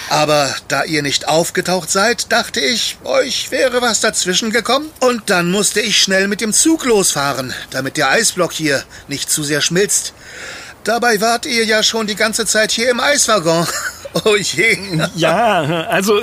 Aber 0.10 0.54
da 0.68 0.84
ihr 0.84 1.02
nicht 1.02 1.28
aufgetaucht 1.28 1.90
seid, 1.90 2.32
dachte 2.32 2.60
ich, 2.60 2.98
euch 3.04 3.52
wäre 3.52 3.82
was 3.82 4.02
dazwischen 4.02 4.52
gekommen. 4.52 4.90
Und 5.00 5.30
dann 5.30 5.52
musste 5.52 5.82
ich 5.82 6.02
schnell 6.02 6.28
mit 6.28 6.42
dem 6.42 6.54
Zug 6.54 6.86
losfahren, 6.86 7.54
damit 7.70 7.98
der 7.98 8.10
Eisblock 8.10 8.52
hier 8.52 8.84
nicht 9.08 9.32
zu 9.32 9.44
sehr 9.44 9.62
schmilzt. 9.62 10.14
Dabei 10.84 11.20
wart 11.22 11.46
ihr 11.46 11.66
ja 11.66 11.84
schon 11.84 12.08
die 12.08 12.16
ganze 12.16 12.46
Zeit 12.46 12.72
hier 12.72 12.90
im 12.90 13.00
Eiswaggon. 13.00 13.68
Oh 14.26 14.36
je. 14.36 14.76
Ja, 15.14 15.60
also 15.88 16.20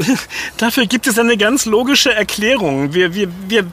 dafür 0.56 0.86
gibt 0.86 1.06
es 1.06 1.20
eine 1.20 1.36
ganz 1.36 1.66
logische 1.66 2.12
Erklärung. 2.12 2.92
Wir, 2.92 3.14
wir, 3.14 3.28
wir, 3.46 3.64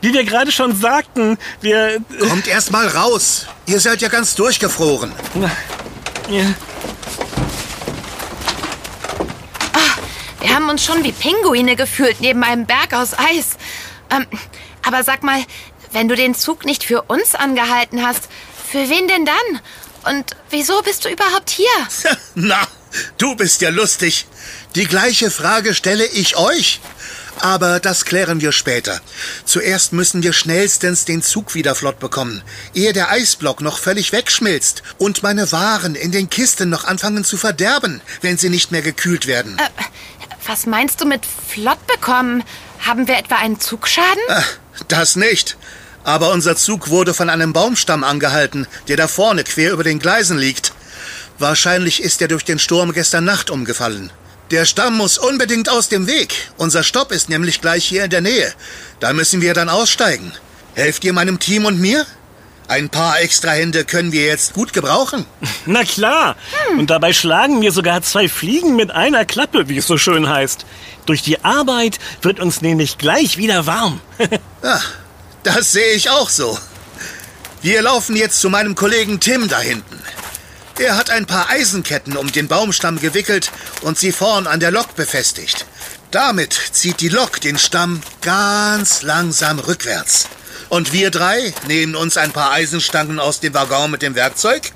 wie 0.00 0.14
wir 0.14 0.24
gerade 0.24 0.50
schon 0.50 0.74
sagten, 0.74 1.36
wir. 1.60 1.98
Kommt 2.18 2.48
erst 2.48 2.70
mal 2.70 2.88
raus. 2.88 3.46
Ihr 3.66 3.80
seid 3.80 4.00
ja 4.00 4.08
ganz 4.08 4.34
durchgefroren. 4.34 5.12
Ja. 6.30 6.54
Oh, 9.74 10.00
wir 10.40 10.54
haben 10.54 10.70
uns 10.70 10.82
schon 10.82 11.04
wie 11.04 11.12
Pinguine 11.12 11.76
gefühlt 11.76 12.22
neben 12.22 12.42
einem 12.44 12.64
Berg 12.64 12.94
aus 12.94 13.12
Eis. 13.12 13.58
Ähm, 14.10 14.26
aber 14.86 15.04
sag 15.04 15.22
mal, 15.22 15.40
wenn 15.92 16.08
du 16.08 16.16
den 16.16 16.34
Zug 16.34 16.64
nicht 16.64 16.84
für 16.84 17.02
uns 17.02 17.34
angehalten 17.34 18.06
hast, 18.06 18.28
für 18.70 18.88
wen 18.88 19.08
denn 19.08 19.24
dann? 19.24 19.60
Und 20.14 20.36
wieso 20.50 20.82
bist 20.82 21.04
du 21.04 21.08
überhaupt 21.08 21.50
hier? 21.50 21.66
Na, 22.34 22.66
Du 23.18 23.34
bist 23.34 23.60
ja 23.60 23.70
lustig. 23.70 24.26
Die 24.74 24.86
gleiche 24.86 25.30
Frage 25.30 25.74
stelle 25.74 26.06
ich 26.06 26.36
euch. 26.36 26.80
Aber 27.40 27.80
das 27.80 28.06
klären 28.06 28.40
wir 28.40 28.50
später. 28.52 28.98
Zuerst 29.44 29.92
müssen 29.92 30.22
wir 30.22 30.32
schnellstens 30.32 31.04
den 31.04 31.22
Zug 31.22 31.54
wieder 31.54 31.74
flott 31.74 31.98
bekommen, 31.98 32.42
ehe 32.72 32.94
der 32.94 33.10
Eisblock 33.10 33.60
noch 33.60 33.78
völlig 33.78 34.12
wegschmilzt 34.12 34.82
und 34.96 35.22
meine 35.22 35.52
Waren 35.52 35.94
in 35.96 36.12
den 36.12 36.30
Kisten 36.30 36.70
noch 36.70 36.84
anfangen 36.84 37.24
zu 37.24 37.36
verderben, 37.36 38.00
wenn 38.22 38.38
sie 38.38 38.48
nicht 38.48 38.72
mehr 38.72 38.80
gekühlt 38.80 39.26
werden. 39.26 39.58
Äh, 39.58 39.68
was 40.46 40.64
meinst 40.64 41.02
du 41.02 41.04
mit 41.04 41.26
flott 41.26 41.86
bekommen? 41.86 42.42
Haben 42.86 43.06
wir 43.06 43.18
etwa 43.18 43.36
einen 43.36 43.60
Zugschaden? 43.60 44.22
Äh, 44.28 44.40
das 44.88 45.16
nicht. 45.16 45.58
Aber 46.06 46.30
unser 46.30 46.54
Zug 46.54 46.88
wurde 46.88 47.14
von 47.14 47.28
einem 47.28 47.52
Baumstamm 47.52 48.04
angehalten, 48.04 48.68
der 48.86 48.96
da 48.96 49.08
vorne 49.08 49.42
quer 49.42 49.72
über 49.72 49.82
den 49.82 49.98
Gleisen 49.98 50.38
liegt. 50.38 50.72
Wahrscheinlich 51.40 52.00
ist 52.00 52.22
er 52.22 52.28
durch 52.28 52.44
den 52.44 52.60
Sturm 52.60 52.92
gestern 52.92 53.24
Nacht 53.24 53.50
umgefallen. 53.50 54.12
Der 54.52 54.66
Stamm 54.66 54.96
muss 54.96 55.18
unbedingt 55.18 55.68
aus 55.68 55.88
dem 55.88 56.06
Weg. 56.06 56.32
Unser 56.58 56.84
Stopp 56.84 57.10
ist 57.10 57.28
nämlich 57.28 57.60
gleich 57.60 57.84
hier 57.84 58.04
in 58.04 58.10
der 58.10 58.20
Nähe. 58.20 58.52
Da 59.00 59.12
müssen 59.12 59.40
wir 59.40 59.52
dann 59.52 59.68
aussteigen. 59.68 60.30
Helft 60.76 61.02
ihr 61.02 61.12
meinem 61.12 61.40
Team 61.40 61.64
und 61.64 61.80
mir? 61.80 62.06
Ein 62.68 62.88
paar 62.88 63.20
extra 63.20 63.50
Hände 63.50 63.84
können 63.84 64.12
wir 64.12 64.26
jetzt 64.26 64.52
gut 64.52 64.72
gebrauchen. 64.72 65.26
Na 65.66 65.82
klar. 65.82 66.36
Hm. 66.68 66.78
Und 66.78 66.90
dabei 66.90 67.14
schlagen 67.14 67.62
wir 67.62 67.72
sogar 67.72 68.02
zwei 68.02 68.28
Fliegen 68.28 68.76
mit 68.76 68.92
einer 68.92 69.24
Klappe, 69.24 69.68
wie 69.68 69.78
es 69.78 69.88
so 69.88 69.98
schön 69.98 70.28
heißt. 70.28 70.66
Durch 71.04 71.22
die 71.22 71.44
Arbeit 71.44 71.98
wird 72.22 72.38
uns 72.38 72.62
nämlich 72.62 72.96
gleich 72.96 73.38
wieder 73.38 73.66
warm. 73.66 74.00
ah, 74.62 74.78
das 75.46 75.70
sehe 75.70 75.92
ich 75.92 76.10
auch 76.10 76.28
so. 76.28 76.58
Wir 77.62 77.80
laufen 77.80 78.16
jetzt 78.16 78.40
zu 78.40 78.50
meinem 78.50 78.74
Kollegen 78.74 79.20
Tim 79.20 79.48
da 79.48 79.60
hinten. 79.60 80.02
Er 80.78 80.96
hat 80.96 81.08
ein 81.08 81.26
paar 81.26 81.48
Eisenketten 81.48 82.16
um 82.16 82.32
den 82.32 82.48
Baumstamm 82.48 82.98
gewickelt 82.98 83.52
und 83.82 83.96
sie 83.96 84.10
vorn 84.10 84.48
an 84.48 84.58
der 84.58 84.72
Lok 84.72 84.96
befestigt. 84.96 85.64
Damit 86.10 86.52
zieht 86.72 87.00
die 87.00 87.08
Lok 87.08 87.40
den 87.40 87.58
Stamm 87.58 88.02
ganz 88.22 89.02
langsam 89.02 89.60
rückwärts. 89.60 90.28
Und 90.68 90.92
wir 90.92 91.12
drei 91.12 91.54
nehmen 91.68 91.94
uns 91.94 92.16
ein 92.16 92.32
paar 92.32 92.50
Eisenstangen 92.50 93.20
aus 93.20 93.38
dem 93.38 93.54
Waggon 93.54 93.92
mit 93.92 94.02
dem 94.02 94.16
Werkzeug 94.16 94.72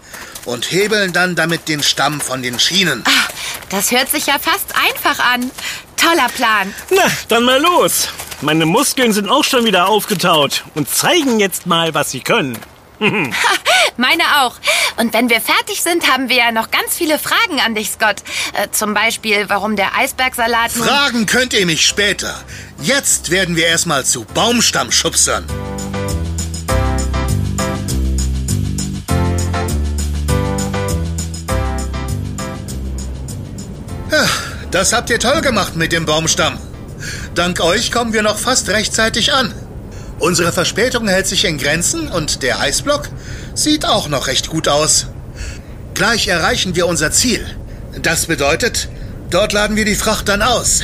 und 0.50 0.70
hebeln 0.70 1.12
dann 1.12 1.36
damit 1.36 1.68
den 1.68 1.82
Stamm 1.82 2.20
von 2.20 2.42
den 2.42 2.58
Schienen. 2.58 3.02
Ach, 3.06 3.28
das 3.70 3.90
hört 3.90 4.10
sich 4.10 4.26
ja 4.26 4.38
fast 4.38 4.74
einfach 4.74 5.24
an. 5.24 5.50
Toller 5.96 6.28
Plan. 6.28 6.74
Na, 6.90 7.02
dann 7.28 7.44
mal 7.44 7.60
los. 7.60 8.08
Meine 8.40 8.66
Muskeln 8.66 9.12
sind 9.12 9.28
auch 9.28 9.44
schon 9.44 9.64
wieder 9.64 9.88
aufgetaut 9.88 10.64
und 10.74 10.88
zeigen 10.88 11.40
jetzt 11.40 11.66
mal, 11.66 11.94
was 11.94 12.10
sie 12.10 12.20
können. 12.20 12.58
Meine 13.96 14.22
auch. 14.42 14.56
Und 14.96 15.12
wenn 15.14 15.30
wir 15.30 15.40
fertig 15.40 15.82
sind, 15.82 16.10
haben 16.10 16.28
wir 16.28 16.36
ja 16.36 16.52
noch 16.52 16.70
ganz 16.70 16.94
viele 16.94 17.18
Fragen 17.18 17.60
an 17.64 17.74
dich, 17.74 17.90
Scott. 17.90 18.16
Äh, 18.52 18.68
zum 18.72 18.94
Beispiel, 18.94 19.48
warum 19.48 19.76
der 19.76 19.94
Eisbergsalat. 19.96 20.70
Fragen 20.70 21.26
könnt 21.26 21.54
ihr 21.54 21.64
mich 21.66 21.86
später. 21.86 22.42
Jetzt 22.80 23.30
werden 23.30 23.56
wir 23.56 23.66
erstmal 23.66 24.04
zu 24.04 24.24
Baumstammschubsern. 24.24 25.46
Das 34.70 34.92
habt 34.92 35.11
ihr 35.11 35.18
toll 35.18 35.40
gemacht 35.40 35.76
mit 35.76 35.92
dem 35.92 36.06
Baumstamm. 36.06 36.59
Dank 37.35 37.61
euch 37.61 37.90
kommen 37.90 38.12
wir 38.12 38.22
noch 38.22 38.38
fast 38.38 38.68
rechtzeitig 38.68 39.33
an. 39.33 39.54
Unsere 40.18 40.52
Verspätung 40.52 41.09
hält 41.09 41.26
sich 41.26 41.44
in 41.44 41.59
Grenzen 41.59 42.09
und 42.09 42.42
der 42.42 42.61
Eisblock 42.61 43.09
sieht 43.54 43.87
auch 43.87 44.09
noch 44.09 44.26
recht 44.26 44.48
gut 44.48 44.68
aus. 44.68 45.06
Gleich 45.94 46.28
erreichen 46.28 46.76
wir 46.76 46.87
unser 46.87 47.11
Ziel. 47.11 47.44
Das 48.02 48.26
bedeutet, 48.26 48.88
dort 49.30 49.52
laden 49.52 49.76
wir 49.76 49.85
die 49.85 49.94
Fracht 49.94 50.28
dann 50.28 50.42
aus. 50.42 50.83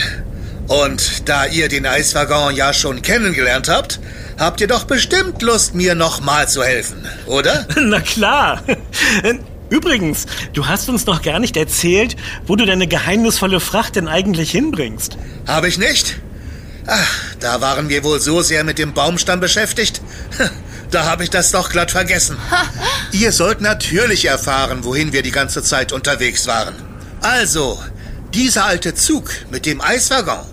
Und 0.69 1.29
da 1.29 1.47
ihr 1.47 1.69
den 1.69 1.87
Eiswaggon 1.87 2.57
ja 2.57 2.73
schon 2.73 3.03
kennengelernt 3.03 3.69
habt, 3.69 4.01
habt 4.39 4.61
ihr 4.61 4.67
doch 4.67 4.85
bestimmt 4.85 5.43
Lust, 5.43 5.75
mir 5.75 5.95
nochmal 5.95 6.49
zu 6.49 6.65
helfen, 6.65 7.07
oder? 7.27 7.67
Na 7.77 8.01
klar. 8.01 8.63
Übrigens, 9.69 10.27
du 10.53 10.67
hast 10.67 10.89
uns 10.89 11.07
noch 11.07 11.23
gar 11.23 11.39
nicht 11.39 11.57
erzählt, 11.57 12.17
wo 12.47 12.57
du 12.57 12.67
deine 12.67 12.87
geheimnisvolle 12.87 13.61
Fracht 13.61 13.97
denn 13.97 14.09
eigentlich 14.09 14.51
hinbringst. 14.51 15.17
Habe 15.47 15.69
ich 15.69 15.79
nicht? 15.79 16.17
Ach, 16.87 17.35
da 17.41 17.61
waren 17.61 17.89
wir 17.89 18.05
wohl 18.05 18.21
so 18.21 18.43
sehr 18.43 18.63
mit 18.63 18.79
dem 18.79 18.95
Baumstamm 18.95 19.41
beschäftigt. 19.41 20.01
Da 20.93 21.05
habe 21.05 21.25
ich 21.25 21.31
das 21.31 21.51
doch 21.51 21.69
glatt 21.71 21.91
vergessen. 21.91 22.37
Ihr 23.13 23.33
sollt 23.33 23.61
natürlich 23.61 24.27
erfahren, 24.27 24.85
wohin 24.85 25.13
wir 25.13 25.23
die 25.23 25.33
ganze 25.33 25.65
Zeit 25.65 25.93
unterwegs 25.93 26.47
waren. 26.47 26.75
Also, 27.23 27.83
dieser 28.33 28.67
alte 28.67 28.95
Zug 28.95 29.31
mit 29.51 29.67
dem 29.67 29.81
Eiswaggon 29.81 30.47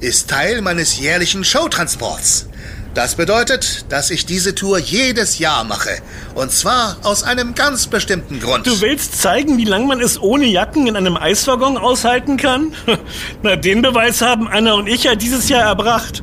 ist 0.00 0.28
Teil 0.28 0.60
meines 0.60 0.98
jährlichen 0.98 1.44
Showtransports. 1.44 2.48
Das 2.96 3.14
bedeutet, 3.14 3.84
dass 3.90 4.10
ich 4.10 4.24
diese 4.24 4.54
Tour 4.54 4.78
jedes 4.78 5.38
Jahr 5.38 5.64
mache. 5.64 5.90
Und 6.34 6.50
zwar 6.50 6.96
aus 7.02 7.24
einem 7.24 7.54
ganz 7.54 7.88
bestimmten 7.88 8.40
Grund. 8.40 8.66
Du 8.66 8.80
willst 8.80 9.20
zeigen, 9.20 9.58
wie 9.58 9.66
lange 9.66 9.84
man 9.84 10.00
es 10.00 10.18
ohne 10.18 10.46
Jacken 10.46 10.86
in 10.86 10.96
einem 10.96 11.18
Eiswaggon 11.18 11.76
aushalten 11.76 12.38
kann? 12.38 12.72
Na, 13.42 13.54
den 13.54 13.82
Beweis 13.82 14.22
haben 14.22 14.48
Anna 14.48 14.72
und 14.72 14.86
ich 14.86 15.04
ja 15.04 15.14
dieses 15.14 15.50
Jahr 15.50 15.64
erbracht. 15.64 16.22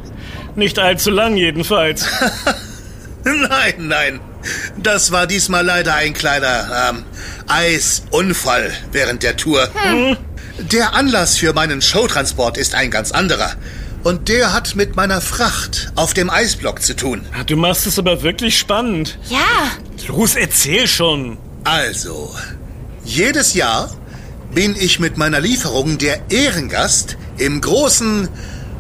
Nicht 0.56 0.80
allzu 0.80 1.12
lang 1.12 1.38
jedenfalls. 1.38 2.08
nein, 3.24 3.74
nein. 3.78 4.20
Das 4.76 5.12
war 5.12 5.28
diesmal 5.28 5.64
leider 5.64 5.94
ein 5.94 6.14
kleiner 6.14 6.90
ähm, 6.90 7.04
Eisunfall 7.50 8.72
während 8.92 9.22
der 9.22 9.38
Tour. 9.38 9.70
Hm. 9.76 10.18
Der 10.58 10.96
Anlass 10.96 11.38
für 11.38 11.54
meinen 11.54 11.84
Showtransport 11.84 12.58
ist 12.58 12.74
ein 12.74 12.90
ganz 12.90 13.12
anderer. 13.12 13.54
Und 14.04 14.28
der 14.28 14.52
hat 14.52 14.76
mit 14.76 14.96
meiner 14.96 15.22
Fracht 15.22 15.92
auf 15.96 16.14
dem 16.14 16.30
Eisblock 16.30 16.82
zu 16.82 16.96
tun. 16.96 17.22
Du 17.48 17.56
machst 17.56 17.88
es 17.88 17.98
aber 17.98 18.22
wirklich 18.22 18.58
spannend. 18.58 19.18
Ja. 19.30 19.72
Los, 20.08 20.36
erzähl 20.36 20.88
schon. 20.88 21.38
Also, 21.64 22.36
jedes 23.06 23.54
Jahr 23.54 23.90
bin 24.54 24.76
ich 24.76 25.00
mit 25.00 25.18
meiner 25.18 25.40
Lieferung 25.40 25.98
der 25.98 26.20
Ehrengast 26.30 27.18
im 27.38 27.62
großen 27.62 28.28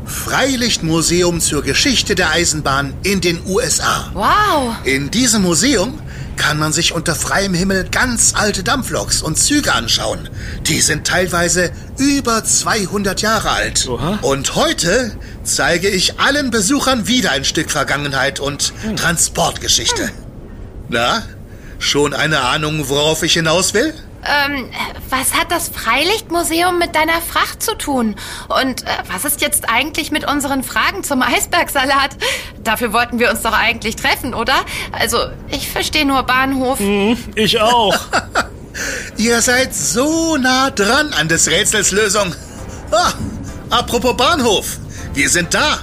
Freilichtmuseum 0.06 1.40
zur 1.40 1.64
Geschichte 1.64 2.16
der 2.16 2.32
Eisenbahn 2.32 2.94
in 3.04 3.22
den 3.22 3.40
USA. 3.46 4.12
Wow. 4.14 4.76
In 4.84 5.10
diesem 5.10 5.44
Museum 5.44 6.00
kann 6.38 6.60
man 6.60 6.74
sich 6.74 6.94
unter 6.94 7.16
freiem 7.16 7.54
Himmel 7.54 7.88
ganz 7.90 8.34
alte 8.36 8.64
Dampfloks 8.64 9.22
und 9.22 9.38
Züge 9.38 9.74
anschauen. 9.74 10.30
Die 10.68 10.82
sind 10.82 11.08
teilweise 11.08 11.72
über 11.98 12.44
200 12.44 13.22
Jahre 13.22 13.50
alt. 13.52 13.88
Oha. 13.88 14.20
Und 14.22 14.56
heute 14.56 15.16
zeige 15.44 15.90
ich 15.90 16.20
allen 16.20 16.52
Besuchern 16.52 17.08
wieder 17.08 17.32
ein 17.32 17.46
Stück 17.46 17.72
Vergangenheit 17.72 18.40
und 18.40 18.74
Transportgeschichte. 18.96 20.10
Na, 20.90 21.24
schon 21.80 22.14
eine 22.14 22.42
Ahnung, 22.42 22.90
worauf 22.90 23.24
ich 23.24 23.34
hinaus 23.34 23.74
will? 23.74 23.94
Ähm, 24.26 24.70
was 25.10 25.34
hat 25.34 25.52
das 25.52 25.70
Freilichtmuseum 25.70 26.80
mit 26.80 26.96
deiner 26.96 27.22
Fracht 27.22 27.62
zu 27.62 27.76
tun? 27.76 28.16
Und 28.48 28.84
äh, 28.84 28.90
was 29.12 29.26
ist 29.26 29.42
jetzt 29.42 29.70
eigentlich 29.70 30.12
mit 30.12 30.26
unseren 30.26 30.64
Fragen 30.64 31.04
zum 31.04 31.22
Eisbergsalat? 31.22 32.12
Dafür 32.64 32.94
wollten 32.94 33.20
wir 33.20 33.30
uns 33.30 33.42
doch 33.42 33.54
eigentlich 33.54 33.96
treffen, 33.96 34.34
oder? 34.34 34.56
Also, 34.92 35.18
ich 35.50 35.70
verstehe 35.70 36.06
nur 36.06 36.24
Bahnhof. 36.24 36.80
Ich 37.36 37.60
auch. 37.60 37.96
Ihr 39.18 39.42
seid 39.42 39.76
so 39.76 40.38
nah 40.38 40.72
dran 40.72 41.14
an 41.14 41.28
des 41.28 41.50
Rätsels 41.50 41.92
Lösung. 41.92 42.34
Ah, 42.92 43.14
apropos 43.70 44.16
Bahnhof. 44.18 44.78
Wir 45.14 45.30
sind 45.30 45.54
da. 45.54 45.80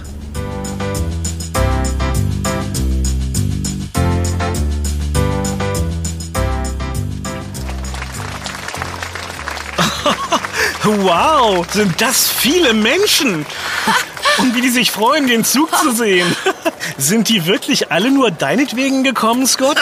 Wow, 10.98 11.64
sind 11.72 12.00
das 12.00 12.28
viele 12.28 12.74
Menschen. 12.74 13.46
Und 14.38 14.56
wie 14.56 14.60
die 14.60 14.70
sich 14.70 14.90
freuen, 14.90 15.28
den 15.28 15.44
Zug 15.44 15.70
zu 15.78 15.92
sehen. 15.92 16.34
Sind 16.98 17.28
die 17.28 17.46
wirklich 17.46 17.92
alle 17.92 18.10
nur 18.10 18.30
deinetwegen 18.30 19.04
gekommen, 19.04 19.46
Scott? 19.46 19.76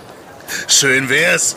Schön 0.66 1.08
wär's. 1.10 1.56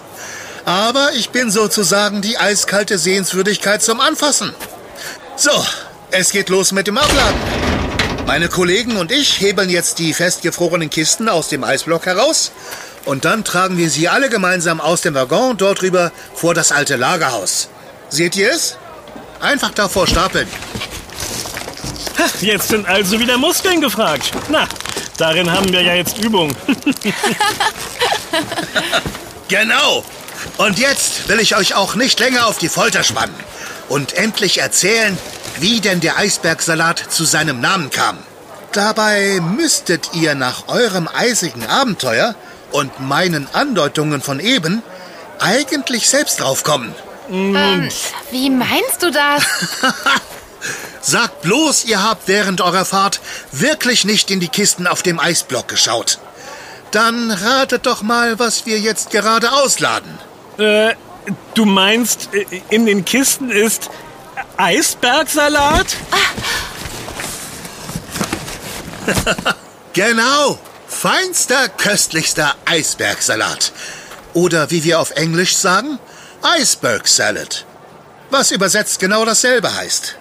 Aber 0.66 1.12
ich 1.14 1.30
bin 1.30 1.52
sozusagen 1.52 2.22
die 2.22 2.38
eiskalte 2.38 2.98
Sehenswürdigkeit 2.98 3.82
zum 3.82 4.02
Anfassen. 4.02 4.54
So, 5.38 5.52
es 6.12 6.32
geht 6.32 6.50
los 6.50 6.72
mit 6.74 6.88
dem 6.88 6.98
Abladen. 6.98 7.40
Meine 8.28 8.50
Kollegen 8.50 8.98
und 8.98 9.12
ich 9.12 9.40
hebeln 9.40 9.70
jetzt 9.70 10.00
die 10.00 10.14
festgefrorenen 10.14 10.90
Kisten 10.90 11.30
aus 11.30 11.48
dem 11.48 11.64
Eisblock 11.64 12.06
heraus 12.06 12.52
und 13.06 13.26
dann 13.26 13.44
tragen 13.44 13.78
wir 13.78 13.90
sie 13.90 14.10
alle 14.10 14.30
gemeinsam 14.30 14.82
aus 14.82 15.02
dem 15.02 15.16
Waggon 15.16 15.58
dort 15.58 15.82
rüber 15.82 16.12
vor 16.34 16.54
das 16.54 16.72
alte 16.72 16.98
Lagerhaus. 16.98 17.70
Seht 18.10 18.36
ihr 18.36 18.52
es? 18.52 18.78
Einfach 19.42 19.72
davor 19.72 20.08
stapeln. 20.08 20.48
Jetzt 22.40 22.70
sind 22.70 22.88
also 22.88 23.20
wieder 23.20 23.38
Muskeln 23.38 23.82
gefragt. 23.82 24.32
Na, 24.50 24.68
darin 25.18 25.52
haben 25.52 25.72
wir 25.72 25.82
ja 25.82 25.96
jetzt 25.96 26.18
Übung. 26.20 26.56
Genau. 29.52 30.06
Und 30.56 30.80
jetzt 30.80 31.28
will 31.28 31.42
ich 31.42 31.58
euch 31.58 31.76
auch 31.76 31.96
nicht 31.96 32.22
länger 32.22 32.48
auf 32.48 32.58
die 32.58 32.70
Folter 32.70 33.04
spannen 33.04 33.36
und 33.90 34.14
endlich 34.14 34.60
erzählen, 34.60 35.18
wie 35.60 35.82
denn 35.82 36.00
der 36.00 36.18
Eisbergsalat 36.18 37.00
zu 37.10 37.26
seinem 37.26 37.60
Namen 37.60 37.90
kam. 37.90 38.18
Dabei 38.72 39.42
müsstet 39.42 40.12
ihr 40.14 40.36
nach 40.36 40.70
eurem 40.70 41.10
eisigen 41.14 41.66
Abenteuer 41.66 42.34
und 42.72 43.02
meinen 43.02 43.46
Andeutungen 43.52 44.22
von 44.22 44.40
eben 44.40 44.82
eigentlich 45.40 46.08
selbst 46.08 46.40
draufkommen. 46.40 46.96
Ähm, 47.32 47.90
wie 48.32 48.50
meinst 48.50 49.02
du 49.02 49.12
das? 49.12 49.44
Sagt 51.02 51.42
bloß, 51.42 51.86
ihr 51.86 52.04
habt 52.04 52.28
während 52.28 52.62
eurer 52.62 52.86
Fahrt 52.86 53.22
wirklich 53.52 54.06
nicht 54.06 54.30
in 54.30 54.40
die 54.40 54.50
Kisten 54.50 54.86
auf 54.86 55.02
dem 55.02 55.20
Eisblock 55.20 55.68
geschaut. 55.68 56.20
Dann 56.92 57.32
ratet 57.32 57.86
doch 57.86 58.02
mal, 58.02 58.38
was 58.38 58.66
wir 58.66 58.80
jetzt 58.80 59.12
gerade 59.12 59.52
ausladen. 59.54 60.20
Äh, 60.58 60.94
du 61.54 61.66
meinst, 61.66 62.30
äh, 62.34 62.46
in 62.70 62.86
den 62.86 63.06
Kisten 63.06 63.50
ist 63.50 63.90
Eisbergsalat? 64.58 65.88
Genau, 69.94 70.58
feinster, 70.88 71.68
köstlichster 71.68 72.56
Eisbergsalat. 72.64 73.74
Oder 74.34 74.72
wie 74.72 74.86
wir 74.86 75.02
auf 75.02 75.12
Englisch 75.12 75.58
sagen, 75.58 76.00
Iceberg 76.44 77.08
Salad. 77.08 77.66
Was 78.30 78.52
übersetzt 78.52 79.00
genau 79.00 79.26
dasselbe 79.26 79.74
heißt. 79.74 80.16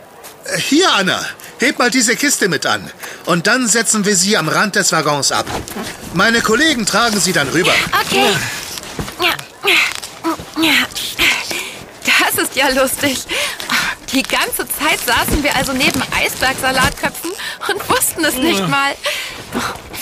Hier, 0.56 0.92
Anna, 0.92 1.24
heb 1.58 1.78
mal 1.78 1.90
diese 1.90 2.16
Kiste 2.16 2.48
mit 2.48 2.66
an. 2.66 2.90
Und 3.26 3.46
dann 3.46 3.68
setzen 3.68 4.04
wir 4.04 4.16
sie 4.16 4.36
am 4.36 4.48
Rand 4.48 4.76
des 4.76 4.92
Waggons 4.92 5.32
ab. 5.32 5.46
Meine 6.14 6.40
Kollegen 6.40 6.86
tragen 6.86 7.20
sie 7.20 7.32
dann 7.32 7.48
rüber. 7.48 7.72
Okay. 8.06 8.32
Das 12.04 12.44
ist 12.44 12.54
ja 12.54 12.68
lustig. 12.68 13.18
Die 14.12 14.22
ganze 14.22 14.66
Zeit 14.66 14.98
saßen 15.06 15.42
wir 15.42 15.54
also 15.56 15.72
neben 15.72 16.02
Eisbergsalatköpfen 16.16 17.30
und 17.70 17.88
wussten 17.88 18.24
es 18.24 18.34
nicht 18.34 18.66
mal. 18.68 18.92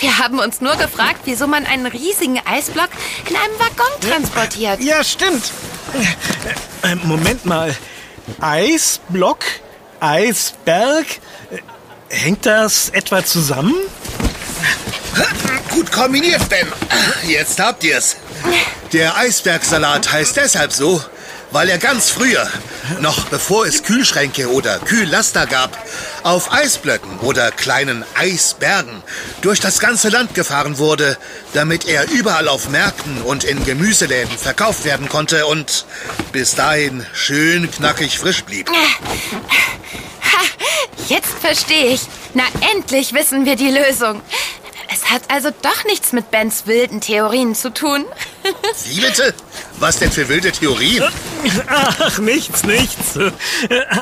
Wir 0.00 0.18
haben 0.18 0.38
uns 0.38 0.60
nur 0.60 0.76
gefragt, 0.76 1.20
wieso 1.24 1.46
man 1.46 1.66
einen 1.66 1.86
riesigen 1.86 2.40
Eisblock 2.46 2.88
in 3.28 3.36
einem 3.36 3.58
Waggon 3.58 4.00
transportiert. 4.10 4.80
Ja, 4.80 5.04
stimmt. 5.04 5.52
Äh, 6.82 6.94
Moment 6.96 7.44
mal. 7.44 7.76
Eisblock? 8.40 9.40
Eisberg? 10.00 11.06
Äh, 11.50 11.58
Hängt 12.14 12.46
das 12.46 12.88
etwa 12.90 13.24
zusammen? 13.24 13.74
Gut 15.70 15.92
kombiniert, 15.92 16.48
Ben. 16.48 16.66
Jetzt 17.26 17.60
habt 17.60 17.84
ihr's. 17.84 18.16
Der 18.92 19.16
Eisbergsalat 19.16 20.10
heißt 20.10 20.36
deshalb 20.36 20.72
so, 20.72 21.02
weil 21.50 21.68
er 21.68 21.78
ganz 21.78 22.10
früher, 22.10 22.48
noch 23.00 23.24
bevor 23.26 23.66
es 23.66 23.82
Kühlschränke 23.82 24.50
oder 24.50 24.78
Kühllaster 24.78 25.46
gab, 25.46 25.76
auf 26.22 26.52
Eisblöcken 26.52 27.18
oder 27.20 27.50
kleinen 27.50 28.04
Eisbergen 28.14 29.02
durch 29.40 29.60
das 29.60 29.78
ganze 29.80 30.08
Land 30.08 30.34
gefahren 30.34 30.78
wurde, 30.78 31.16
damit 31.54 31.86
er 31.86 32.10
überall 32.10 32.48
auf 32.48 32.68
Märkten 32.68 33.22
und 33.22 33.44
in 33.44 33.64
Gemüseläden 33.64 34.36
verkauft 34.36 34.84
werden 34.84 35.08
konnte 35.08 35.46
und 35.46 35.86
bis 36.32 36.54
dahin 36.54 37.06
schön 37.12 37.70
knackig 37.70 38.18
frisch 38.18 38.44
blieb. 38.44 38.70
Jetzt 41.08 41.32
verstehe 41.40 41.94
ich. 41.94 42.02
Na, 42.34 42.44
endlich 42.74 43.14
wissen 43.14 43.46
wir 43.46 43.56
die 43.56 43.70
Lösung. 43.70 44.20
Es 45.00 45.10
hat 45.10 45.22
also 45.28 45.50
doch 45.62 45.84
nichts 45.84 46.12
mit 46.12 46.30
Bens 46.32 46.62
wilden 46.66 47.00
Theorien 47.00 47.54
zu 47.54 47.72
tun. 47.72 48.04
Wie 48.86 49.00
bitte? 49.00 49.32
Was 49.78 49.98
denn 49.98 50.10
für 50.10 50.28
wilde 50.28 50.50
Theorien? 50.50 51.04
Ach, 51.68 52.18
nichts, 52.18 52.64
nichts. 52.64 53.16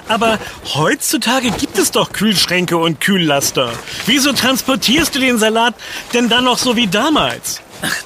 Aber 0.09 0.39
heutzutage 0.75 1.51
gibt 1.51 1.77
es 1.79 1.91
doch 1.91 2.13
Kühlschränke 2.13 2.79
und 2.79 3.01
Kühllaster. 3.03 3.73
Wieso 4.07 4.33
transportierst 4.33 5.15
du 5.15 5.19
den 5.19 5.39
Salat 5.39 5.75
denn 6.15 6.31
dann 6.31 6.45
noch 6.45 6.59
so 6.59 6.77
wie 6.77 6.87
damals? 6.87 7.61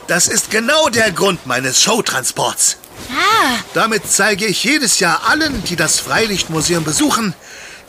Das 0.08 0.26
ist 0.26 0.50
genau 0.50 0.88
der 0.88 1.12
Grund 1.12 1.46
meines 1.46 1.80
Showtransports. 1.82 2.76
Ah, 3.12 3.54
Damit 3.72 4.10
zeige 4.10 4.46
ich 4.46 4.64
jedes 4.64 4.98
Jahr 4.98 5.28
allen, 5.28 5.62
die 5.64 5.76
das 5.76 6.00
Freilichtmuseum 6.00 6.82
besuchen, 6.82 7.34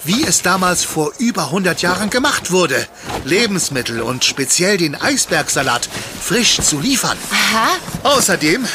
wie 0.03 0.23
es 0.23 0.41
damals 0.41 0.83
vor 0.83 1.11
über 1.19 1.45
100 1.45 1.81
Jahren 1.81 2.09
gemacht 2.09 2.51
wurde, 2.51 2.87
Lebensmittel 3.23 4.01
und 4.01 4.25
speziell 4.25 4.77
den 4.77 4.99
Eisbergsalat 4.99 5.87
frisch 6.21 6.59
zu 6.61 6.79
liefern. 6.79 7.17
aha. 7.31 7.69
Außerdem 8.03 8.65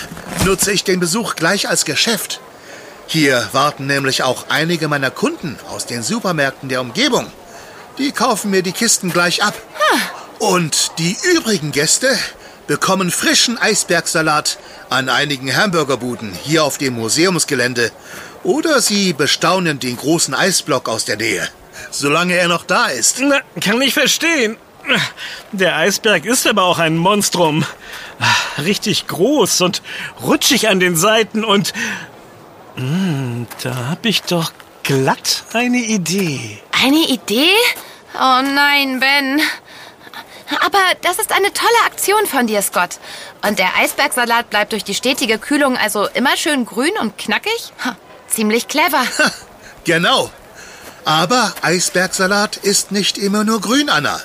nutze 0.45 0.73
ich 0.73 0.85
den 0.85 1.01
Besuch 1.01 1.35
gleich 1.35 1.69
als 1.69 1.85
Geschäft. 1.85 2.41
Hier 3.09 3.49
warten 3.53 3.87
nämlich 3.87 4.23
auch 4.23 4.47
einige 4.49 4.89
meiner 4.89 5.11
Kunden 5.11 5.59
aus 5.71 5.87
den 5.87 6.03
Supermärkten 6.03 6.69
der 6.69 6.81
Umgebung. 6.81 7.27
Die 7.99 8.12
kaufen 8.12 8.51
mir 8.51 8.62
die 8.62 8.73
Kisten 8.73 9.12
gleich 9.12 9.43
ab. 9.43 9.55
Und 10.39 10.93
die 10.99 11.17
übrigen 11.35 11.73
Gäste 11.73 12.19
bekommen 12.67 13.11
frischen 13.11 13.59
Eisbergsalat 13.59 14.59
an 14.91 15.09
einigen 15.09 15.57
Hamburgerbuden 15.57 16.33
hier 16.43 16.65
auf 16.65 16.79
dem 16.79 16.95
Museumsgelände. 16.95 17.91
Oder 18.47 18.81
sie 18.81 19.13
bestaunen 19.13 19.81
den 19.81 19.97
großen 19.97 20.33
Eisblock 20.33 20.89
aus 20.89 21.05
der 21.05 21.17
Nähe, 21.17 21.49
solange 21.91 22.35
er 22.35 22.47
noch 22.47 22.65
da 22.65 22.87
ist. 22.87 23.19
Na, 23.19 23.41
kann 23.61 23.83
ich 23.83 23.93
verstehen. 23.93 24.57
Der 25.51 25.75
Eisberg 25.77 26.25
ist 26.25 26.47
aber 26.47 26.63
auch 26.63 26.79
ein 26.79 26.97
Monstrum. 26.97 27.67
Richtig 28.57 29.09
groß 29.09 29.63
und 29.63 29.83
rutschig 30.23 30.69
an 30.69 30.79
den 30.79 30.95
Seiten 30.95 31.45
und... 31.45 31.73
Hm, 32.77 33.49
da 33.65 33.89
hab 33.91 34.07
ich 34.07 34.23
doch 34.23 34.53
glatt 34.85 35.43
eine 35.53 35.79
Idee. 35.79 36.63
Eine 36.85 37.05
Idee? 37.09 37.51
Oh 38.15 38.43
nein, 38.43 39.01
Ben. 39.01 39.41
Aber 40.65 40.79
das 41.03 41.19
ist 41.19 41.33
eine 41.33 41.53
tolle 41.53 41.85
Aktion 41.85 42.25
von 42.27 42.47
dir, 42.47 42.63
Scott. 42.63 43.01
Und 43.45 43.59
der 43.59 43.77
Eisbergsalat 43.77 44.51
bleibt 44.51 44.71
durch 44.71 44.85
die 44.85 44.95
stetige 44.95 45.41
Kühlung 45.41 45.77
also 45.77 46.07
immer 46.15 46.37
schön 46.37 46.65
grün 46.65 46.93
und 47.01 47.19
knackig? 47.19 47.73
Ha, 47.85 47.97
ziemlich 48.37 48.68
clever. 48.68 49.03
Genau. 49.85 50.31
Aber 51.05 51.55
Eisbergsalat 51.62 52.57
ist 52.57 52.92
nicht 52.92 53.18
immer 53.18 53.44
nur 53.44 53.61
grün, 53.61 53.88
Anna. 53.88 54.20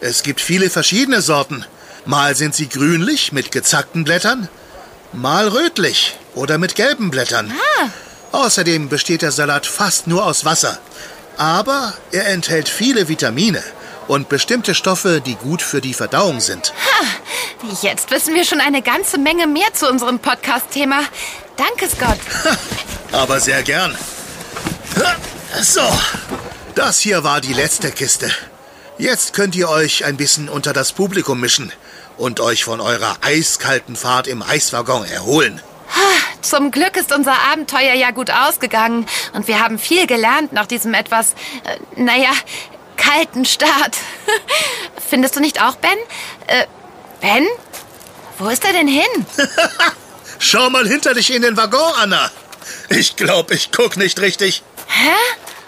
Es 0.00 0.22
gibt 0.22 0.40
viele 0.40 0.70
verschiedene 0.70 1.20
Sorten. 1.20 1.64
Mal 2.06 2.34
sind 2.34 2.54
sie 2.54 2.68
grünlich 2.68 3.32
mit 3.32 3.52
gezackten 3.52 4.04
Blättern, 4.04 4.48
mal 5.12 5.48
rötlich 5.48 6.16
oder 6.34 6.56
mit 6.56 6.74
gelben 6.76 7.10
Blättern. 7.10 7.52
Ah. 7.52 7.88
Außerdem 8.32 8.88
besteht 8.88 9.22
der 9.22 9.32
Salat 9.32 9.66
fast 9.66 10.06
nur 10.06 10.24
aus 10.24 10.44
Wasser. 10.44 10.78
Aber 11.36 11.92
er 12.12 12.26
enthält 12.28 12.68
viele 12.68 13.08
Vitamine 13.08 13.62
und 14.08 14.28
bestimmte 14.28 14.74
Stoffe, 14.74 15.20
die 15.20 15.34
gut 15.34 15.62
für 15.62 15.80
die 15.80 15.94
Verdauung 15.94 16.40
sind. 16.40 16.72
Jetzt 17.82 18.10
wissen 18.10 18.34
wir 18.34 18.44
schon 18.44 18.60
eine 18.60 18.82
ganze 18.82 19.18
Menge 19.18 19.46
mehr 19.46 19.72
zu 19.72 19.88
unserem 19.88 20.18
Podcast-Thema. 20.18 21.00
Danke, 21.56 21.88
Scott. 21.88 22.18
Aber 23.12 23.40
sehr 23.40 23.62
gern. 23.62 23.96
So, 25.60 25.88
das 26.74 27.00
hier 27.00 27.24
war 27.24 27.40
die 27.40 27.52
letzte 27.52 27.90
Kiste. 27.90 28.30
Jetzt 28.98 29.32
könnt 29.34 29.54
ihr 29.54 29.68
euch 29.68 30.04
ein 30.04 30.16
bisschen 30.16 30.48
unter 30.48 30.72
das 30.72 30.92
Publikum 30.92 31.40
mischen 31.40 31.72
und 32.16 32.40
euch 32.40 32.64
von 32.64 32.80
eurer 32.80 33.16
eiskalten 33.20 33.96
Fahrt 33.96 34.26
im 34.26 34.42
Eiswaggon 34.42 35.04
erholen. 35.04 35.60
Zum 36.40 36.70
Glück 36.70 36.96
ist 36.96 37.12
unser 37.12 37.34
Abenteuer 37.52 37.94
ja 37.94 38.10
gut 38.10 38.30
ausgegangen 38.30 39.06
und 39.32 39.48
wir 39.48 39.60
haben 39.60 39.78
viel 39.78 40.06
gelernt 40.06 40.52
nach 40.52 40.66
diesem 40.66 40.94
etwas, 40.94 41.32
äh, 41.64 42.00
naja, 42.00 42.30
kalten 43.06 43.44
Start. 43.44 43.96
Findest 45.08 45.36
du 45.36 45.40
nicht 45.40 45.62
auch, 45.62 45.76
Ben? 45.76 45.98
Äh, 46.46 46.66
Ben? 47.20 47.46
Wo 48.38 48.48
ist 48.48 48.64
er 48.64 48.72
denn 48.72 48.88
hin? 48.88 49.26
Schau 50.38 50.68
mal 50.70 50.86
hinter 50.86 51.14
dich 51.14 51.32
in 51.32 51.42
den 51.42 51.56
Waggon, 51.56 51.92
Anna. 51.98 52.30
Ich 52.90 53.16
glaube, 53.16 53.54
ich 53.54 53.72
guck 53.72 53.96
nicht 53.96 54.20
richtig. 54.20 54.62
Hä? 54.88 55.14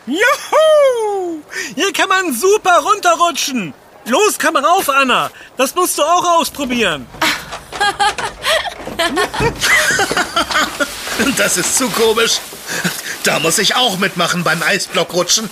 Juhu! 0.06 1.42
Hier 1.74 1.92
kann 1.92 2.08
man 2.08 2.34
super 2.34 2.78
runterrutschen. 2.80 3.72
Los, 4.04 4.38
komm 4.38 4.56
rauf, 4.56 4.88
Anna. 4.88 5.30
Das 5.56 5.74
musst 5.74 5.98
du 5.98 6.02
auch 6.02 6.38
ausprobieren. 6.38 7.06
Das 11.36 11.56
ist 11.56 11.76
zu 11.76 11.88
komisch. 11.90 12.38
Da 13.22 13.38
muss 13.38 13.58
ich 13.58 13.74
auch 13.74 13.98
mitmachen 13.98 14.44
beim 14.44 14.62
Eisblockrutschen. 14.62 15.50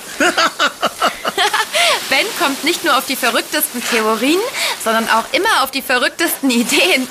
Ben 2.08 2.26
kommt 2.38 2.62
nicht 2.64 2.84
nur 2.84 2.96
auf 2.96 3.06
die 3.06 3.16
verrücktesten 3.16 3.82
Theorien, 3.84 4.40
sondern 4.82 5.08
auch 5.10 5.24
immer 5.32 5.62
auf 5.62 5.70
die 5.70 5.82
verrücktesten 5.82 6.50
Ideen. 6.50 7.08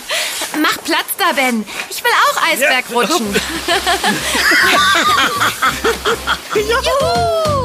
Mach 0.61 0.77
Platz 0.83 1.05
da, 1.17 1.33
Ben. 1.33 1.65
Ich 1.89 2.03
will 2.03 2.11
auch 2.31 2.41
Eisberg 2.51 2.85
Ja. 2.89 2.95
rutschen. 2.95 3.35
Juhu! 6.55 7.64